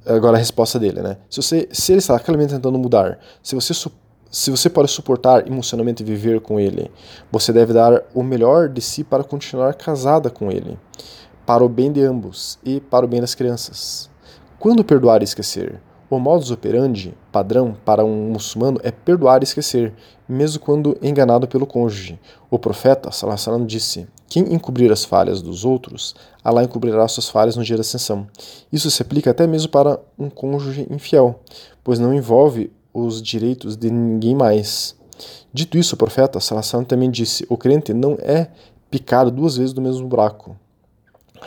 agora 0.05 0.36
a 0.36 0.39
resposta 0.39 0.79
dele, 0.79 1.01
né? 1.01 1.17
Se 1.29 1.41
você 1.41 1.69
se 1.72 1.91
ele 1.91 2.00
está 2.00 2.19
claramente 2.19 2.53
tentando 2.53 2.77
mudar, 2.77 3.19
se 3.41 3.55
você 3.55 3.74
se 4.31 4.50
você 4.50 4.67
pode 4.67 4.89
suportar 4.89 5.48
emocionalmente 5.48 6.03
viver 6.03 6.41
com 6.41 6.60
ele, 6.60 6.89
você 7.31 7.53
deve 7.53 7.72
dar 7.72 8.01
o 8.15 8.24
melhor 8.24 8.67
de 8.67 8.81
si 8.81 9.03
para 9.03 9.24
continuar 9.24 9.75
casada 9.75 10.27
com 10.29 10.51
ele 10.51 10.77
para 11.45 11.63
o 11.63 11.69
bem 11.69 11.91
de 11.91 12.01
ambos 12.01 12.57
e 12.63 12.79
para 12.79 13.05
o 13.05 13.07
bem 13.07 13.21
das 13.21 13.35
crianças. 13.35 14.09
Quando 14.59 14.83
perdoar 14.83 15.21
e 15.21 15.25
esquecer? 15.25 15.81
O 16.09 16.19
modus 16.19 16.51
operandi 16.51 17.12
padrão 17.31 17.75
para 17.83 18.05
um 18.05 18.29
muçulmano 18.29 18.79
é 18.83 18.91
perdoar 18.91 19.41
e 19.41 19.45
esquecer, 19.45 19.93
mesmo 20.29 20.59
quando 20.59 20.95
enganado 21.01 21.47
pelo 21.47 21.65
cônjuge. 21.65 22.19
O 22.51 22.59
profeta 22.59 23.12
Salassalam 23.12 23.65
disse: 23.65 24.07
Quem 24.27 24.53
encobrir 24.53 24.91
as 24.91 25.03
falhas 25.03 25.41
dos 25.41 25.65
outros, 25.65 26.13
Allah 26.43 26.63
encobrirá 26.63 27.07
suas 27.07 27.27
falhas 27.27 27.55
no 27.55 27.63
dia 27.63 27.77
da 27.77 27.81
ascensão. 27.81 28.27
Isso 28.71 28.91
se 28.91 29.01
aplica 29.01 29.31
até 29.31 29.47
mesmo 29.47 29.69
para 29.69 30.00
um 30.17 30.29
cônjuge 30.29 30.88
infiel, 30.91 31.39
pois 31.83 31.97
não 31.97 32.13
envolve 32.13 32.71
os 32.93 33.19
direitos 33.19 33.75
de 33.75 33.89
ninguém 33.89 34.35
mais. 34.35 34.95
Dito 35.51 35.79
isso, 35.79 35.95
o 35.95 35.97
profeta 35.97 36.39
Salassan 36.39 36.83
também 36.83 37.09
disse: 37.09 37.43
O 37.50 37.57
crente 37.57 37.91
não 37.91 38.17
é 38.21 38.50
picado 38.91 39.31
duas 39.31 39.57
vezes 39.57 39.73
do 39.73 39.81
mesmo 39.81 40.07
buraco. 40.07 40.55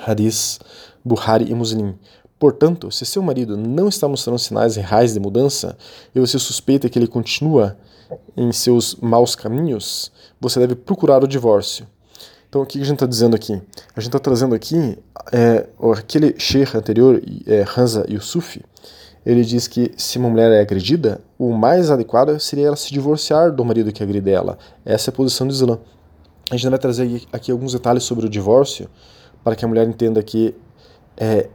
Hadith 0.04 0.58
Buhari 1.04 1.50
e 1.50 1.54
Muslim. 1.54 1.94
Portanto, 2.38 2.90
se 2.90 3.06
seu 3.06 3.22
marido 3.22 3.56
não 3.56 3.88
está 3.88 4.06
mostrando 4.06 4.38
sinais 4.38 4.76
reais 4.76 5.14
de 5.14 5.20
mudança 5.20 5.76
e 6.14 6.20
você 6.20 6.38
suspeita 6.38 6.88
que 6.88 6.98
ele 6.98 7.06
continua 7.06 7.78
em 8.36 8.52
seus 8.52 8.94
maus 8.96 9.34
caminhos, 9.34 10.12
você 10.40 10.60
deve 10.60 10.74
procurar 10.74 11.24
o 11.24 11.28
divórcio. 11.28 11.86
Então, 12.48 12.62
o 12.62 12.66
que 12.66 12.80
a 12.80 12.84
gente 12.84 12.94
está 12.94 13.06
dizendo 13.06 13.34
aqui? 13.34 13.54
A 13.94 14.00
gente 14.00 14.08
está 14.08 14.18
trazendo 14.18 14.54
aqui 14.54 14.98
é, 15.32 15.66
aquele 15.92 16.34
sheikh 16.38 16.76
anterior, 16.76 17.20
é, 17.46 17.64
Hansa 17.76 18.04
Yusuf, 18.08 18.62
ele 19.26 19.44
diz 19.44 19.66
que 19.66 19.90
se 19.96 20.18
uma 20.18 20.30
mulher 20.30 20.52
é 20.52 20.60
agredida, 20.60 21.20
o 21.36 21.52
mais 21.52 21.90
adequado 21.90 22.38
seria 22.38 22.68
ela 22.68 22.76
se 22.76 22.92
divorciar 22.92 23.50
do 23.50 23.64
marido 23.64 23.92
que 23.92 24.00
agride 24.00 24.30
ela. 24.30 24.56
Essa 24.84 25.10
é 25.10 25.12
a 25.12 25.14
posição 25.14 25.48
do 25.48 25.52
Islã. 25.52 25.80
A 26.48 26.56
gente 26.56 26.70
vai 26.70 26.78
trazer 26.78 27.22
aqui 27.32 27.50
alguns 27.50 27.72
detalhes 27.72 28.04
sobre 28.04 28.26
o 28.26 28.28
divórcio 28.28 28.88
para 29.46 29.54
que 29.54 29.64
a 29.64 29.68
mulher 29.68 29.86
entenda 29.86 30.20
que 30.24 30.56
é, 31.16 31.48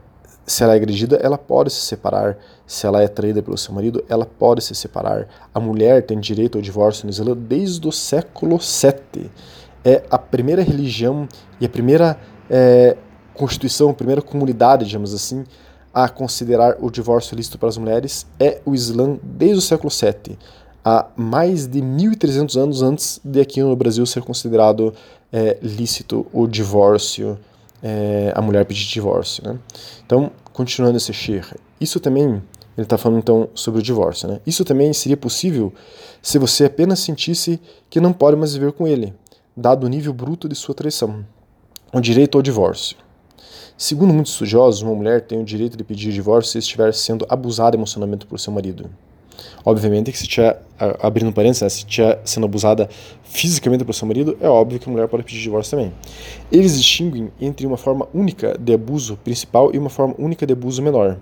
se 0.46 0.64
ela 0.64 0.72
é 0.72 0.76
agredida, 0.76 1.16
ela 1.16 1.36
pode 1.36 1.70
se 1.70 1.82
separar. 1.82 2.38
Se 2.66 2.86
ela 2.86 3.02
é 3.02 3.06
traída 3.06 3.42
pelo 3.42 3.58
seu 3.58 3.74
marido, 3.74 4.02
ela 4.08 4.24
pode 4.24 4.64
se 4.64 4.74
separar. 4.74 5.28
A 5.52 5.60
mulher 5.60 6.06
tem 6.06 6.18
direito 6.18 6.56
ao 6.56 6.62
divórcio 6.62 7.04
no 7.04 7.10
Islã 7.10 7.36
desde 7.36 7.86
o 7.86 7.92
século 7.92 8.56
VII. 8.56 9.30
É 9.84 10.04
a 10.10 10.16
primeira 10.16 10.62
religião 10.62 11.28
e 11.60 11.66
a 11.66 11.68
primeira 11.68 12.18
é, 12.48 12.96
constituição, 13.34 13.90
a 13.90 13.94
primeira 13.94 14.22
comunidade, 14.22 14.86
digamos 14.86 15.12
assim, 15.12 15.44
a 15.92 16.08
considerar 16.08 16.78
o 16.80 16.90
divórcio 16.90 17.36
lícito 17.36 17.58
para 17.58 17.68
as 17.68 17.76
mulheres 17.76 18.26
é 18.40 18.62
o 18.64 18.74
Islã 18.74 19.18
desde 19.22 19.58
o 19.58 19.60
século 19.60 19.92
VII, 19.92 20.38
há 20.82 21.08
mais 21.14 21.66
de 21.66 21.82
1.300 21.82 22.58
anos 22.58 22.80
antes 22.80 23.20
de 23.22 23.38
aqui 23.38 23.62
no 23.62 23.76
Brasil 23.76 24.06
ser 24.06 24.22
considerado 24.22 24.94
é, 25.30 25.58
lícito 25.60 26.26
o 26.32 26.46
divórcio, 26.46 27.38
é, 27.82 28.32
a 28.34 28.40
mulher 28.40 28.64
pedir 28.64 28.86
divórcio. 28.86 29.42
Né? 29.44 29.58
Então, 30.06 30.30
continuando 30.52 30.96
esse 30.96 31.12
shir, 31.12 31.56
isso 31.80 31.98
também, 31.98 32.26
ele 32.26 32.42
está 32.78 32.96
falando 32.96 33.18
então 33.18 33.48
sobre 33.54 33.80
o 33.80 33.82
divórcio, 33.82 34.28
né? 34.28 34.40
isso 34.46 34.64
também 34.64 34.92
seria 34.92 35.16
possível 35.16 35.72
se 36.22 36.38
você 36.38 36.66
apenas 36.66 37.00
sentisse 37.00 37.60
que 37.90 38.00
não 38.00 38.12
pode 38.12 38.36
mais 38.36 38.54
viver 38.54 38.72
com 38.72 38.86
ele, 38.86 39.12
dado 39.56 39.84
o 39.84 39.88
nível 39.88 40.12
bruto 40.12 40.48
de 40.48 40.54
sua 40.54 40.74
traição, 40.74 41.24
o 41.92 42.00
direito 42.00 42.38
ao 42.38 42.42
divórcio. 42.42 42.96
Segundo 43.76 44.14
muitos 44.14 44.32
estudiosos, 44.32 44.82
uma 44.82 44.94
mulher 44.94 45.22
tem 45.22 45.40
o 45.40 45.44
direito 45.44 45.76
de 45.76 45.82
pedir 45.82 46.12
divórcio 46.12 46.52
se 46.52 46.58
estiver 46.58 46.94
sendo 46.94 47.26
abusada 47.28 47.76
emocionalmente 47.76 48.26
por 48.26 48.38
seu 48.38 48.52
marido. 48.52 48.88
Obviamente 49.64 50.10
que 50.10 50.18
se 50.18 50.24
estiver, 50.24 50.60
abrindo 51.00 51.32
parênteses, 51.32 51.62
né, 51.62 51.68
se 51.68 51.78
estiver 51.78 52.20
sendo 52.24 52.46
abusada 52.46 52.88
fisicamente 53.22 53.84
por 53.84 53.94
seu 53.94 54.06
marido, 54.08 54.36
é 54.40 54.48
óbvio 54.48 54.80
que 54.80 54.88
a 54.88 54.92
mulher 54.92 55.08
pode 55.08 55.22
pedir 55.22 55.40
divórcio 55.40 55.76
também. 55.76 55.92
Eles 56.50 56.76
distinguem 56.76 57.30
entre 57.40 57.66
uma 57.66 57.76
forma 57.76 58.08
única 58.12 58.56
de 58.58 58.72
abuso 58.72 59.16
principal 59.22 59.70
e 59.72 59.78
uma 59.78 59.90
forma 59.90 60.14
única 60.18 60.46
de 60.46 60.52
abuso 60.52 60.82
menor. 60.82 61.18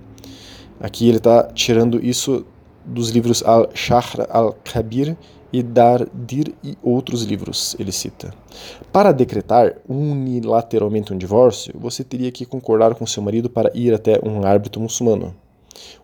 Aqui 0.81 1.07
ele 1.07 1.19
está 1.19 1.45
tirando 1.52 2.05
isso 2.05 2.47
dos 2.85 3.11
livros 3.11 3.43
Al-Shahr 3.43 4.26
al-Kabir 4.31 5.17
e 5.52 5.62
Dardir 5.62 6.55
e 6.62 6.79
outros 6.83 7.25
livros, 7.25 7.76
ele 7.79 7.93
cita. 7.93 8.33
Para 8.93 9.12
decretar 9.12 9.76
unilateralmente 9.88 11.12
um 11.12 11.19
divórcio, 11.19 11.75
você 11.79 12.05
teria 12.05 12.31
que 12.31 12.47
concordar 12.47 12.95
com 12.95 13.07
seu 13.07 13.23
marido 13.23 13.50
para 13.50 13.71
ir 13.75 13.93
até 13.93 14.21
um 14.25 14.45
árbitro 14.45 14.81
muçulmano. 14.81 15.35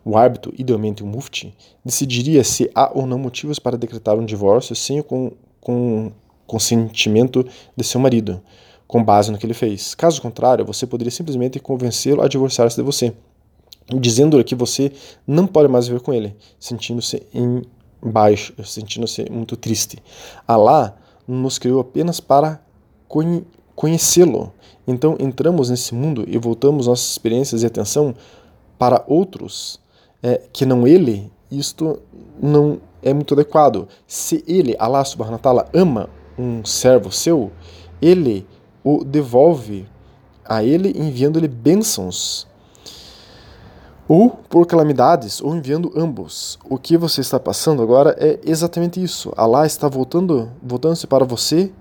O 0.05 0.17
árbitro, 0.17 0.53
idealmente 0.57 1.03
um 1.03 1.07
mufti, 1.07 1.55
decidiria 1.85 2.43
se 2.45 2.71
há 2.75 2.91
ou 2.95 3.07
não 3.07 3.19
motivos 3.19 3.59
para 3.59 3.77
decretar 3.77 4.17
um 4.17 4.25
divórcio 4.25 4.75
sem 4.75 5.01
o 5.01 5.05
com, 5.05 5.33
com 5.61 6.13
consentimento 6.47 7.45
de 7.77 7.85
seu 7.85 8.01
marido, 8.01 8.41
com 8.87 9.03
base 9.03 9.31
no 9.31 9.39
que 9.39 9.45
ele 9.45 9.55
fez. 9.55 9.95
Caso 9.95 10.23
contrário, 10.23 10.65
você 10.65 10.87
poderia 10.87 11.11
simplesmente 11.11 11.59
convencê-lo 11.59 12.23
a 12.23 12.29
divorciar-se 12.29 12.77
de 12.77 12.83
você, 12.83 13.13
dizendo-lhe 13.89 14.45
que 14.45 14.55
você 14.55 14.93
não 15.27 15.47
pode 15.47 15.69
mais 15.69 15.89
viver 15.89 16.01
com 16.01 16.13
ele, 16.13 16.37
sentindo-se 16.59 17.23
em 17.35 17.63
baixo, 18.03 18.55
sentindo-se 18.65 19.31
muito 19.31 19.57
triste. 19.57 19.99
Allah 20.47 20.97
nos 21.27 21.59
criou 21.59 21.81
apenas 21.81 22.21
para 22.21 22.61
conhecê-lo. 23.75 24.53
Então 24.87 25.17
entramos 25.19 25.71
nesse 25.71 25.95
mundo 25.95 26.25
e 26.29 26.39
voltamos 26.39 26.87
nossas 26.87 27.11
experiências 27.11 27.63
e 27.63 27.67
atenção 27.67 28.15
para 28.79 29.05
outros 29.07 29.81
é, 30.23 30.43
que 30.53 30.67
não 30.67 30.87
ele, 30.87 31.31
isto 31.51 32.01
não 32.41 32.81
é 33.03 33.13
muito 33.13 33.35
adequado. 33.35 33.89
Se 34.07 34.45
ele, 34.47 34.77
Allah 34.79 35.05
subhanahu 35.05 35.35
wa 35.35 35.39
ta'ala, 35.39 35.69
ama 35.73 36.09
um 36.39 36.65
servo 36.65 37.11
seu, 37.11 37.51
ele 38.01 38.47
o 38.85 39.05
devolve 39.05 39.89
a 40.45 40.63
ele 40.63 40.93
enviando-lhe 40.97 41.49
bênçãos 41.49 42.47
ou 44.09 44.31
por 44.31 44.67
calamidades, 44.67 45.41
ou 45.41 45.55
enviando 45.57 45.93
ambos. 45.97 46.59
O 46.69 46.79
que 46.79 46.97
você 46.97 47.21
está 47.21 47.41
passando 47.41 47.83
agora 47.83 48.17
é 48.19 48.39
exatamente 48.45 49.03
isso. 49.03 49.33
Allah 49.37 49.67
está 49.67 49.89
voltando, 49.89 50.51
voltando-se 50.63 51.07
para 51.07 51.25
você, 51.25 51.73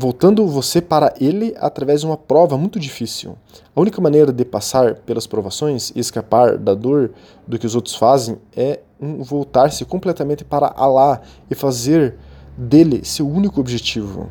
voltando 0.00 0.46
você 0.46 0.80
para 0.80 1.12
ele 1.20 1.54
através 1.58 2.00
de 2.00 2.06
uma 2.06 2.16
prova 2.16 2.56
muito 2.56 2.80
difícil. 2.80 3.36
A 3.76 3.78
única 3.78 4.00
maneira 4.00 4.32
de 4.32 4.46
passar 4.46 4.94
pelas 4.94 5.26
provações 5.26 5.92
e 5.94 6.00
escapar 6.00 6.56
da 6.56 6.72
dor 6.72 7.10
do 7.46 7.58
que 7.58 7.66
os 7.66 7.74
outros 7.74 7.94
fazem 7.96 8.38
é 8.56 8.80
um 8.98 9.22
voltar-se 9.22 9.84
completamente 9.84 10.42
para 10.42 10.72
Allah 10.74 11.20
e 11.50 11.54
fazer 11.54 12.16
dele 12.56 13.04
seu 13.04 13.28
único 13.28 13.60
objetivo. 13.60 14.30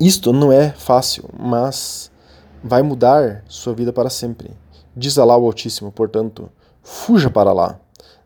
Isto 0.00 0.32
não 0.32 0.50
é 0.50 0.70
fácil, 0.70 1.30
mas 1.38 2.10
vai 2.60 2.82
mudar 2.82 3.44
sua 3.46 3.72
vida 3.72 3.92
para 3.92 4.10
sempre. 4.10 4.50
Diz 4.96 5.16
Alá 5.16 5.36
o 5.36 5.46
Altíssimo, 5.46 5.92
portanto, 5.92 6.50
fuja 6.82 7.30
para 7.30 7.52
lá. 7.52 7.78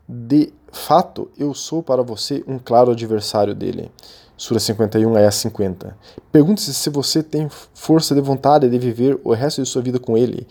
De 0.09 0.51
fato, 0.71 1.29
eu 1.37 1.53
sou 1.53 1.83
para 1.83 2.01
você 2.01 2.43
um 2.47 2.57
claro 2.57 2.91
adversário 2.93 3.53
dele. 3.53 3.91
Sura 4.39 4.59
51, 4.59 5.15
Ayah 5.15 5.31
50. 5.31 5.97
Pergunte-se 6.31 6.71
se 6.71 6.91
você 6.91 7.23
tem 7.23 7.49
força 7.73 8.13
de 8.13 8.21
vontade 8.21 8.69
de 8.69 8.77
viver 8.77 9.19
o 9.23 9.33
resto 9.33 9.63
de 9.63 9.67
sua 9.67 9.81
vida 9.81 9.97
com 9.97 10.15
ele 10.15 10.45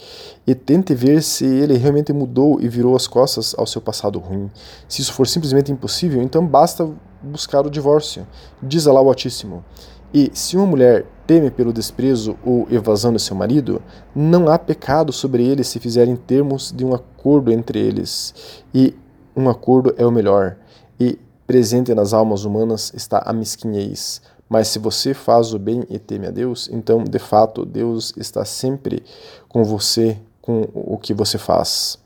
e 0.44 0.56
tente 0.56 0.92
ver 0.92 1.22
se 1.22 1.44
ele 1.44 1.76
realmente 1.76 2.12
mudou 2.12 2.60
e 2.60 2.68
virou 2.68 2.96
as 2.96 3.06
costas 3.06 3.54
ao 3.56 3.64
seu 3.64 3.80
passado 3.80 4.18
ruim. 4.18 4.50
Se 4.88 5.02
isso 5.02 5.12
for 5.12 5.28
simplesmente 5.28 5.70
impossível, 5.70 6.20
então 6.20 6.44
basta 6.44 6.90
buscar 7.22 7.64
o 7.64 7.70
divórcio. 7.70 8.26
Diz 8.60 8.88
Alá 8.88 9.00
o 9.00 9.06
Altíssimo. 9.06 9.64
E 10.12 10.32
se 10.34 10.56
uma 10.56 10.66
mulher 10.66 11.06
teme 11.24 11.48
pelo 11.48 11.72
desprezo 11.72 12.36
ou 12.44 12.66
evasão 12.68 13.12
de 13.12 13.22
seu 13.22 13.36
marido, 13.36 13.80
não 14.12 14.48
há 14.48 14.58
pecado 14.58 15.12
sobre 15.12 15.46
ele 15.46 15.62
se 15.62 15.78
fizerem 15.78 16.16
termos 16.16 16.72
de 16.72 16.84
um 16.84 16.92
acordo 16.92 17.52
entre 17.52 17.78
eles. 17.78 18.34
E 18.74 18.96
um 19.36 19.48
acordo 19.48 19.94
é 19.96 20.04
o 20.04 20.10
melhor. 20.10 20.56
Presente 21.46 21.94
nas 21.94 22.12
almas 22.12 22.44
humanas 22.44 22.92
está 22.94 23.22
a 23.24 23.32
mesquinhez. 23.32 24.20
Mas 24.48 24.68
se 24.68 24.78
você 24.78 25.12
faz 25.12 25.52
o 25.52 25.58
bem 25.58 25.84
e 25.88 25.98
teme 25.98 26.26
a 26.26 26.30
Deus, 26.30 26.68
então 26.72 27.04
de 27.04 27.18
fato 27.18 27.64
Deus 27.64 28.12
está 28.16 28.44
sempre 28.44 29.02
com 29.48 29.64
você, 29.64 30.18
com 30.40 30.68
o 30.74 30.98
que 30.98 31.12
você 31.12 31.36
faz. 31.38 31.98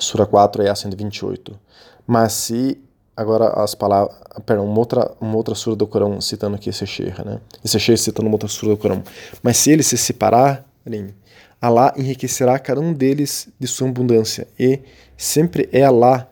Sura 0.00 0.26
4, 0.26 0.62
ayah 0.62 0.74
128. 0.74 1.58
Mas 2.06 2.32
se 2.32 2.80
agora 3.16 3.48
as 3.62 3.74
palavras, 3.74 4.16
perdão, 4.44 4.66
uma 4.66 4.78
outra, 4.78 5.12
uma 5.20 5.36
outra 5.36 5.54
sura 5.54 5.76
do 5.76 5.86
Corão 5.86 6.20
citando 6.20 6.56
aqui 6.56 6.70
esse 6.70 6.86
sheikh, 6.86 7.24
né? 7.24 7.40
Esse 7.64 7.78
sheikh 7.78 8.00
citando 8.00 8.26
uma 8.26 8.34
outra 8.34 8.48
sura 8.48 8.72
do 8.72 8.78
Corão. 8.78 9.02
Mas 9.42 9.56
se 9.56 9.70
eles 9.70 9.86
se 9.86 9.96
separarem, 9.96 11.14
Allah 11.60 11.94
enriquecerá 11.96 12.58
cada 12.58 12.80
um 12.80 12.92
deles 12.92 13.48
de 13.58 13.66
sua 13.66 13.88
abundância 13.88 14.46
e 14.58 14.80
sempre 15.16 15.68
é 15.72 15.84
Allah 15.84 16.28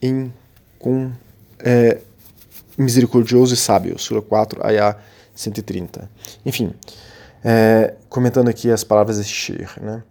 em 0.00 0.32
com 0.78 1.12
é, 1.64 1.98
misericordioso 2.78 3.54
e 3.54 3.56
sábio. 3.56 3.98
Sura 3.98 4.22
4, 4.22 4.66
ayah 4.66 4.96
130. 5.34 6.08
Enfim, 6.44 6.72
é, 7.42 7.94
comentando 8.08 8.48
aqui 8.48 8.70
as 8.70 8.84
palavras 8.84 9.18
desse 9.18 9.30
sheikh, 9.30 9.80
né? 9.80 10.02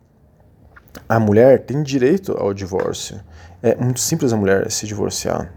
A 1.08 1.20
mulher 1.20 1.66
tem 1.66 1.82
direito 1.82 2.34
ao 2.34 2.54
divórcio. 2.54 3.22
É 3.62 3.76
muito 3.76 4.00
simples 4.00 4.34
a 4.34 4.38
mulher 4.38 4.70
se 4.70 4.86
divorciar 4.86 5.52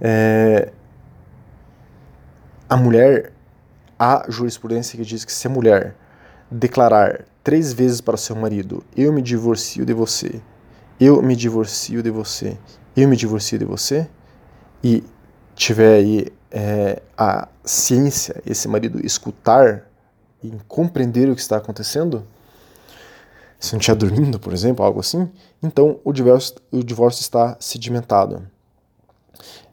é, 0.00 0.70
a 2.68 2.76
mulher, 2.76 3.32
há 3.98 4.26
jurisprudência 4.28 4.98
que 4.98 5.04
diz 5.04 5.24
que 5.24 5.32
se 5.32 5.46
a 5.46 5.50
mulher 5.50 5.94
declarar 6.50 7.24
três 7.42 7.72
vezes 7.72 8.00
para 8.00 8.16
seu 8.16 8.36
marido: 8.36 8.84
Eu 8.96 9.12
me 9.12 9.22
divorcio 9.22 9.84
de 9.84 9.92
você, 9.92 10.40
eu 11.00 11.22
me 11.22 11.34
divorcio 11.34 12.02
de 12.02 12.10
você, 12.10 12.58
eu 12.96 13.08
me 13.08 13.16
divorcio 13.16 13.58
de 13.58 13.64
você, 13.64 14.08
e 14.86 15.02
tiver 15.56 15.96
aí 15.96 16.26
é, 16.48 17.02
a 17.18 17.48
ciência, 17.64 18.40
esse 18.46 18.68
marido 18.68 19.04
escutar 19.04 19.84
em 20.44 20.60
compreender 20.68 21.28
o 21.28 21.34
que 21.34 21.40
está 21.40 21.56
acontecendo, 21.56 22.24
se 23.58 23.72
não 23.72 23.80
estiver 23.80 23.96
dormindo, 23.96 24.38
por 24.38 24.52
exemplo, 24.52 24.84
algo 24.84 25.00
assim, 25.00 25.28
então 25.60 25.98
o 26.04 26.12
divórcio, 26.12 26.54
o 26.70 26.84
divórcio 26.84 27.20
está 27.20 27.56
sedimentado. 27.58 28.46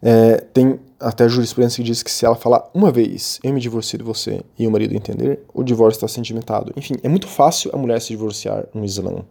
É, 0.01 0.37
tem 0.51 0.79
até 0.99 1.29
jurisprudência 1.29 1.77
que 1.77 1.83
diz 1.83 2.01
que 2.01 2.09
se 2.09 2.25
ela 2.25 2.35
falar 2.35 2.67
uma 2.73 2.91
vez, 2.91 3.39
eu 3.43 3.53
me 3.53 3.59
divorcio 3.59 3.99
de 3.99 4.03
você, 4.03 4.41
e 4.57 4.65
o 4.65 4.71
marido 4.71 4.95
entender, 4.95 5.45
o 5.53 5.63
divórcio 5.63 5.97
está 5.97 6.07
sedimentado. 6.07 6.73
Enfim, 6.75 6.95
é 7.03 7.07
muito 7.07 7.27
fácil 7.27 7.69
a 7.71 7.77
mulher 7.77 8.01
se 8.01 8.07
divorciar 8.07 8.65
no 8.73 8.83
Islã. 8.83 9.23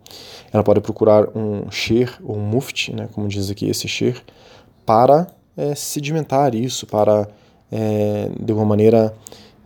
Ela 0.52 0.62
pode 0.62 0.80
procurar 0.80 1.36
um 1.36 1.68
sheikh 1.72 2.12
ou 2.22 2.36
um 2.36 2.40
mufti, 2.40 2.94
né, 2.94 3.08
como 3.12 3.26
diz 3.26 3.50
aqui 3.50 3.68
esse 3.68 3.88
sheikh, 3.88 4.22
para 4.86 5.26
é, 5.56 5.74
sedimentar 5.74 6.54
isso, 6.54 6.86
para 6.86 7.28
é, 7.70 8.30
de 8.38 8.52
uma 8.52 8.64
maneira 8.64 9.14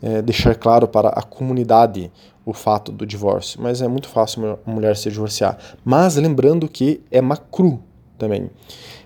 é, 0.02 0.22
deixar 0.22 0.54
claro 0.54 0.86
para 0.86 1.08
a 1.08 1.22
comunidade 1.22 2.10
o 2.44 2.52
fato 2.52 2.92
do 2.92 3.04
divórcio. 3.04 3.60
Mas 3.60 3.82
é 3.82 3.88
muito 3.88 4.08
fácil 4.08 4.58
uma 4.64 4.74
mulher 4.74 4.96
se 4.96 5.10
divorciar. 5.10 5.58
Mas 5.84 6.16
lembrando 6.16 6.68
que 6.68 7.00
é 7.10 7.20
macru 7.20 7.82
também. 8.16 8.48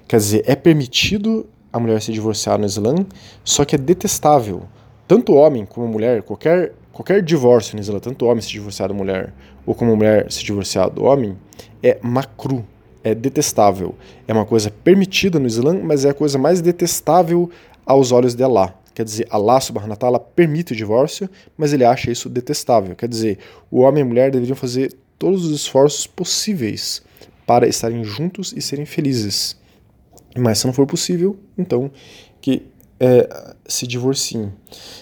Quer 0.06 0.16
dizer, 0.18 0.44
é 0.46 0.54
permitido 0.54 1.46
a 1.72 1.78
mulher 1.78 2.02
se 2.02 2.12
divorciar 2.12 2.58
no 2.58 2.66
Islã, 2.66 2.94
só 3.44 3.64
que 3.64 3.74
é 3.74 3.78
detestável. 3.78 4.62
Tanto 5.06 5.34
homem 5.34 5.64
como 5.64 5.88
mulher, 5.88 6.22
qualquer, 6.22 6.72
qualquer 6.92 7.22
divórcio 7.22 7.74
no 7.74 7.80
Islã, 7.80 7.98
tanto 7.98 8.26
homem 8.26 8.42
se 8.42 8.48
divorciar 8.50 8.88
da 8.88 8.94
mulher 8.94 9.32
ou 9.64 9.74
como 9.74 9.96
mulher 9.96 10.30
se 10.30 10.44
divorciar 10.44 10.90
do 10.90 11.04
homem, 11.04 11.36
é 11.82 11.98
macru, 12.02 12.64
é 13.02 13.14
detestável. 13.14 13.94
É 14.26 14.32
uma 14.32 14.46
coisa 14.46 14.70
permitida 14.70 15.38
no 15.38 15.46
Islã, 15.46 15.78
mas 15.82 16.04
é 16.04 16.10
a 16.10 16.14
coisa 16.14 16.38
mais 16.38 16.60
detestável 16.60 17.50
aos 17.84 18.12
olhos 18.12 18.34
de 18.34 18.42
Allah. 18.42 18.74
Quer 18.94 19.04
dizer, 19.04 19.26
Allah 19.30 19.60
subhanahu 19.60 19.90
wa 19.90 19.96
ta'ala 19.96 20.20
permite 20.20 20.72
o 20.72 20.76
divórcio, 20.76 21.28
mas 21.56 21.72
ele 21.72 21.84
acha 21.84 22.10
isso 22.10 22.28
detestável. 22.28 22.94
Quer 22.94 23.08
dizer, 23.08 23.38
o 23.70 23.80
homem 23.80 24.02
e 24.02 24.04
a 24.04 24.08
mulher 24.08 24.30
deveriam 24.30 24.56
fazer 24.56 24.94
todos 25.18 25.44
os 25.44 25.52
esforços 25.52 26.06
possíveis 26.06 27.02
para 27.46 27.66
estarem 27.66 28.04
juntos 28.04 28.52
e 28.56 28.60
serem 28.60 28.86
felizes. 28.86 29.56
Mas 30.36 30.58
se 30.58 30.66
não 30.66 30.72
for 30.72 30.86
possível, 30.86 31.36
então 31.56 31.90
que 32.40 32.66
é, 32.98 33.54
se 33.66 33.86
divorciem. 33.86 34.52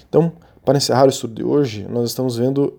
Então, 0.09 0.33
para 0.65 0.79
encerrar 0.79 1.07
o 1.07 1.09
estudo 1.09 1.35
de 1.35 1.45
hoje, 1.45 1.87
nós 1.89 2.11
estamos 2.11 2.37
vendo 2.37 2.79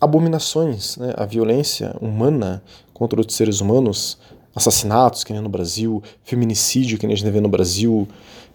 abominações, 0.00 0.96
né? 0.96 1.12
a 1.16 1.26
violência 1.26 1.94
humana 2.00 2.62
contra 3.00 3.18
outros 3.18 3.38
seres 3.38 3.62
humanos, 3.62 4.18
assassinatos 4.54 5.24
que 5.24 5.32
nem 5.32 5.40
no 5.40 5.48
Brasil, 5.48 6.02
feminicídio 6.22 6.98
que 6.98 7.06
nem 7.06 7.14
a 7.14 7.16
gente 7.16 7.30
vê 7.30 7.40
no 7.40 7.48
Brasil, 7.48 8.06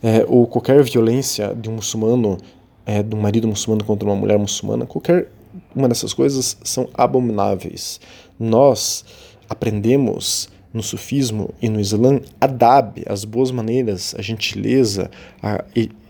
é, 0.04 0.24
ou 0.28 0.46
qualquer 0.46 0.84
violência 0.84 1.56
de 1.56 1.68
um 1.68 1.74
muçulmano, 1.74 2.38
é, 2.86 3.02
de 3.02 3.16
um 3.16 3.20
marido 3.20 3.48
muçulmano 3.48 3.84
contra 3.84 4.08
uma 4.08 4.16
mulher 4.16 4.38
muçulmana, 4.38 4.86
qualquer 4.86 5.32
uma 5.76 5.90
dessas 5.90 6.14
coisas 6.14 6.56
são 6.64 6.88
abomináveis. 6.94 8.00
Nós 8.40 9.04
aprendemos 9.50 10.48
no 10.72 10.84
sufismo 10.84 11.50
e 11.60 11.68
no 11.68 11.80
islã, 11.80 12.22
adab, 12.40 13.02
as 13.08 13.26
boas 13.26 13.50
maneiras, 13.50 14.14
a 14.16 14.22
gentileza, 14.22 15.10
a 15.42 15.64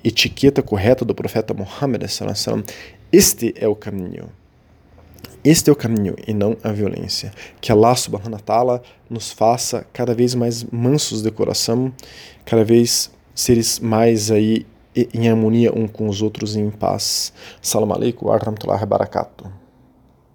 etiqueta 0.03 0.61
correta 0.61 1.05
do 1.05 1.15
profeta 1.15 1.53
Muhammad. 1.53 2.03
Este 3.13 3.53
é 3.57 3.65
o 3.65 3.75
caminho. 3.75 4.29
Este 5.45 5.69
é 5.69 5.73
o 5.73 5.75
caminho 5.75 6.15
e 6.27 6.33
não 6.33 6.57
a 6.63 6.71
violência. 6.71 7.31
Que 7.61 7.71
Allah 7.71 7.95
subhanahu 7.95 8.33
wa 8.33 8.39
ta'ala 8.39 8.81
nos 9.07 9.31
faça 9.31 9.85
cada 9.93 10.11
vez 10.15 10.33
mais 10.33 10.63
mansos 10.63 11.21
de 11.21 11.29
coração, 11.29 11.93
cada 12.43 12.63
vez 12.63 13.11
seres 13.35 13.77
mais 13.79 14.31
aí 14.31 14.65
em 14.95 15.29
harmonia 15.29 15.71
um 15.71 15.87
com 15.87 16.09
os 16.09 16.23
outros 16.23 16.55
e 16.55 16.59
em 16.59 16.71
paz. 16.71 17.31
Salam 17.61 17.91
alaikum 17.91 18.25
wa 18.25 18.37
rahmatullahi 18.39 18.79
wa 18.79 18.87
barakatuh. 18.87 19.64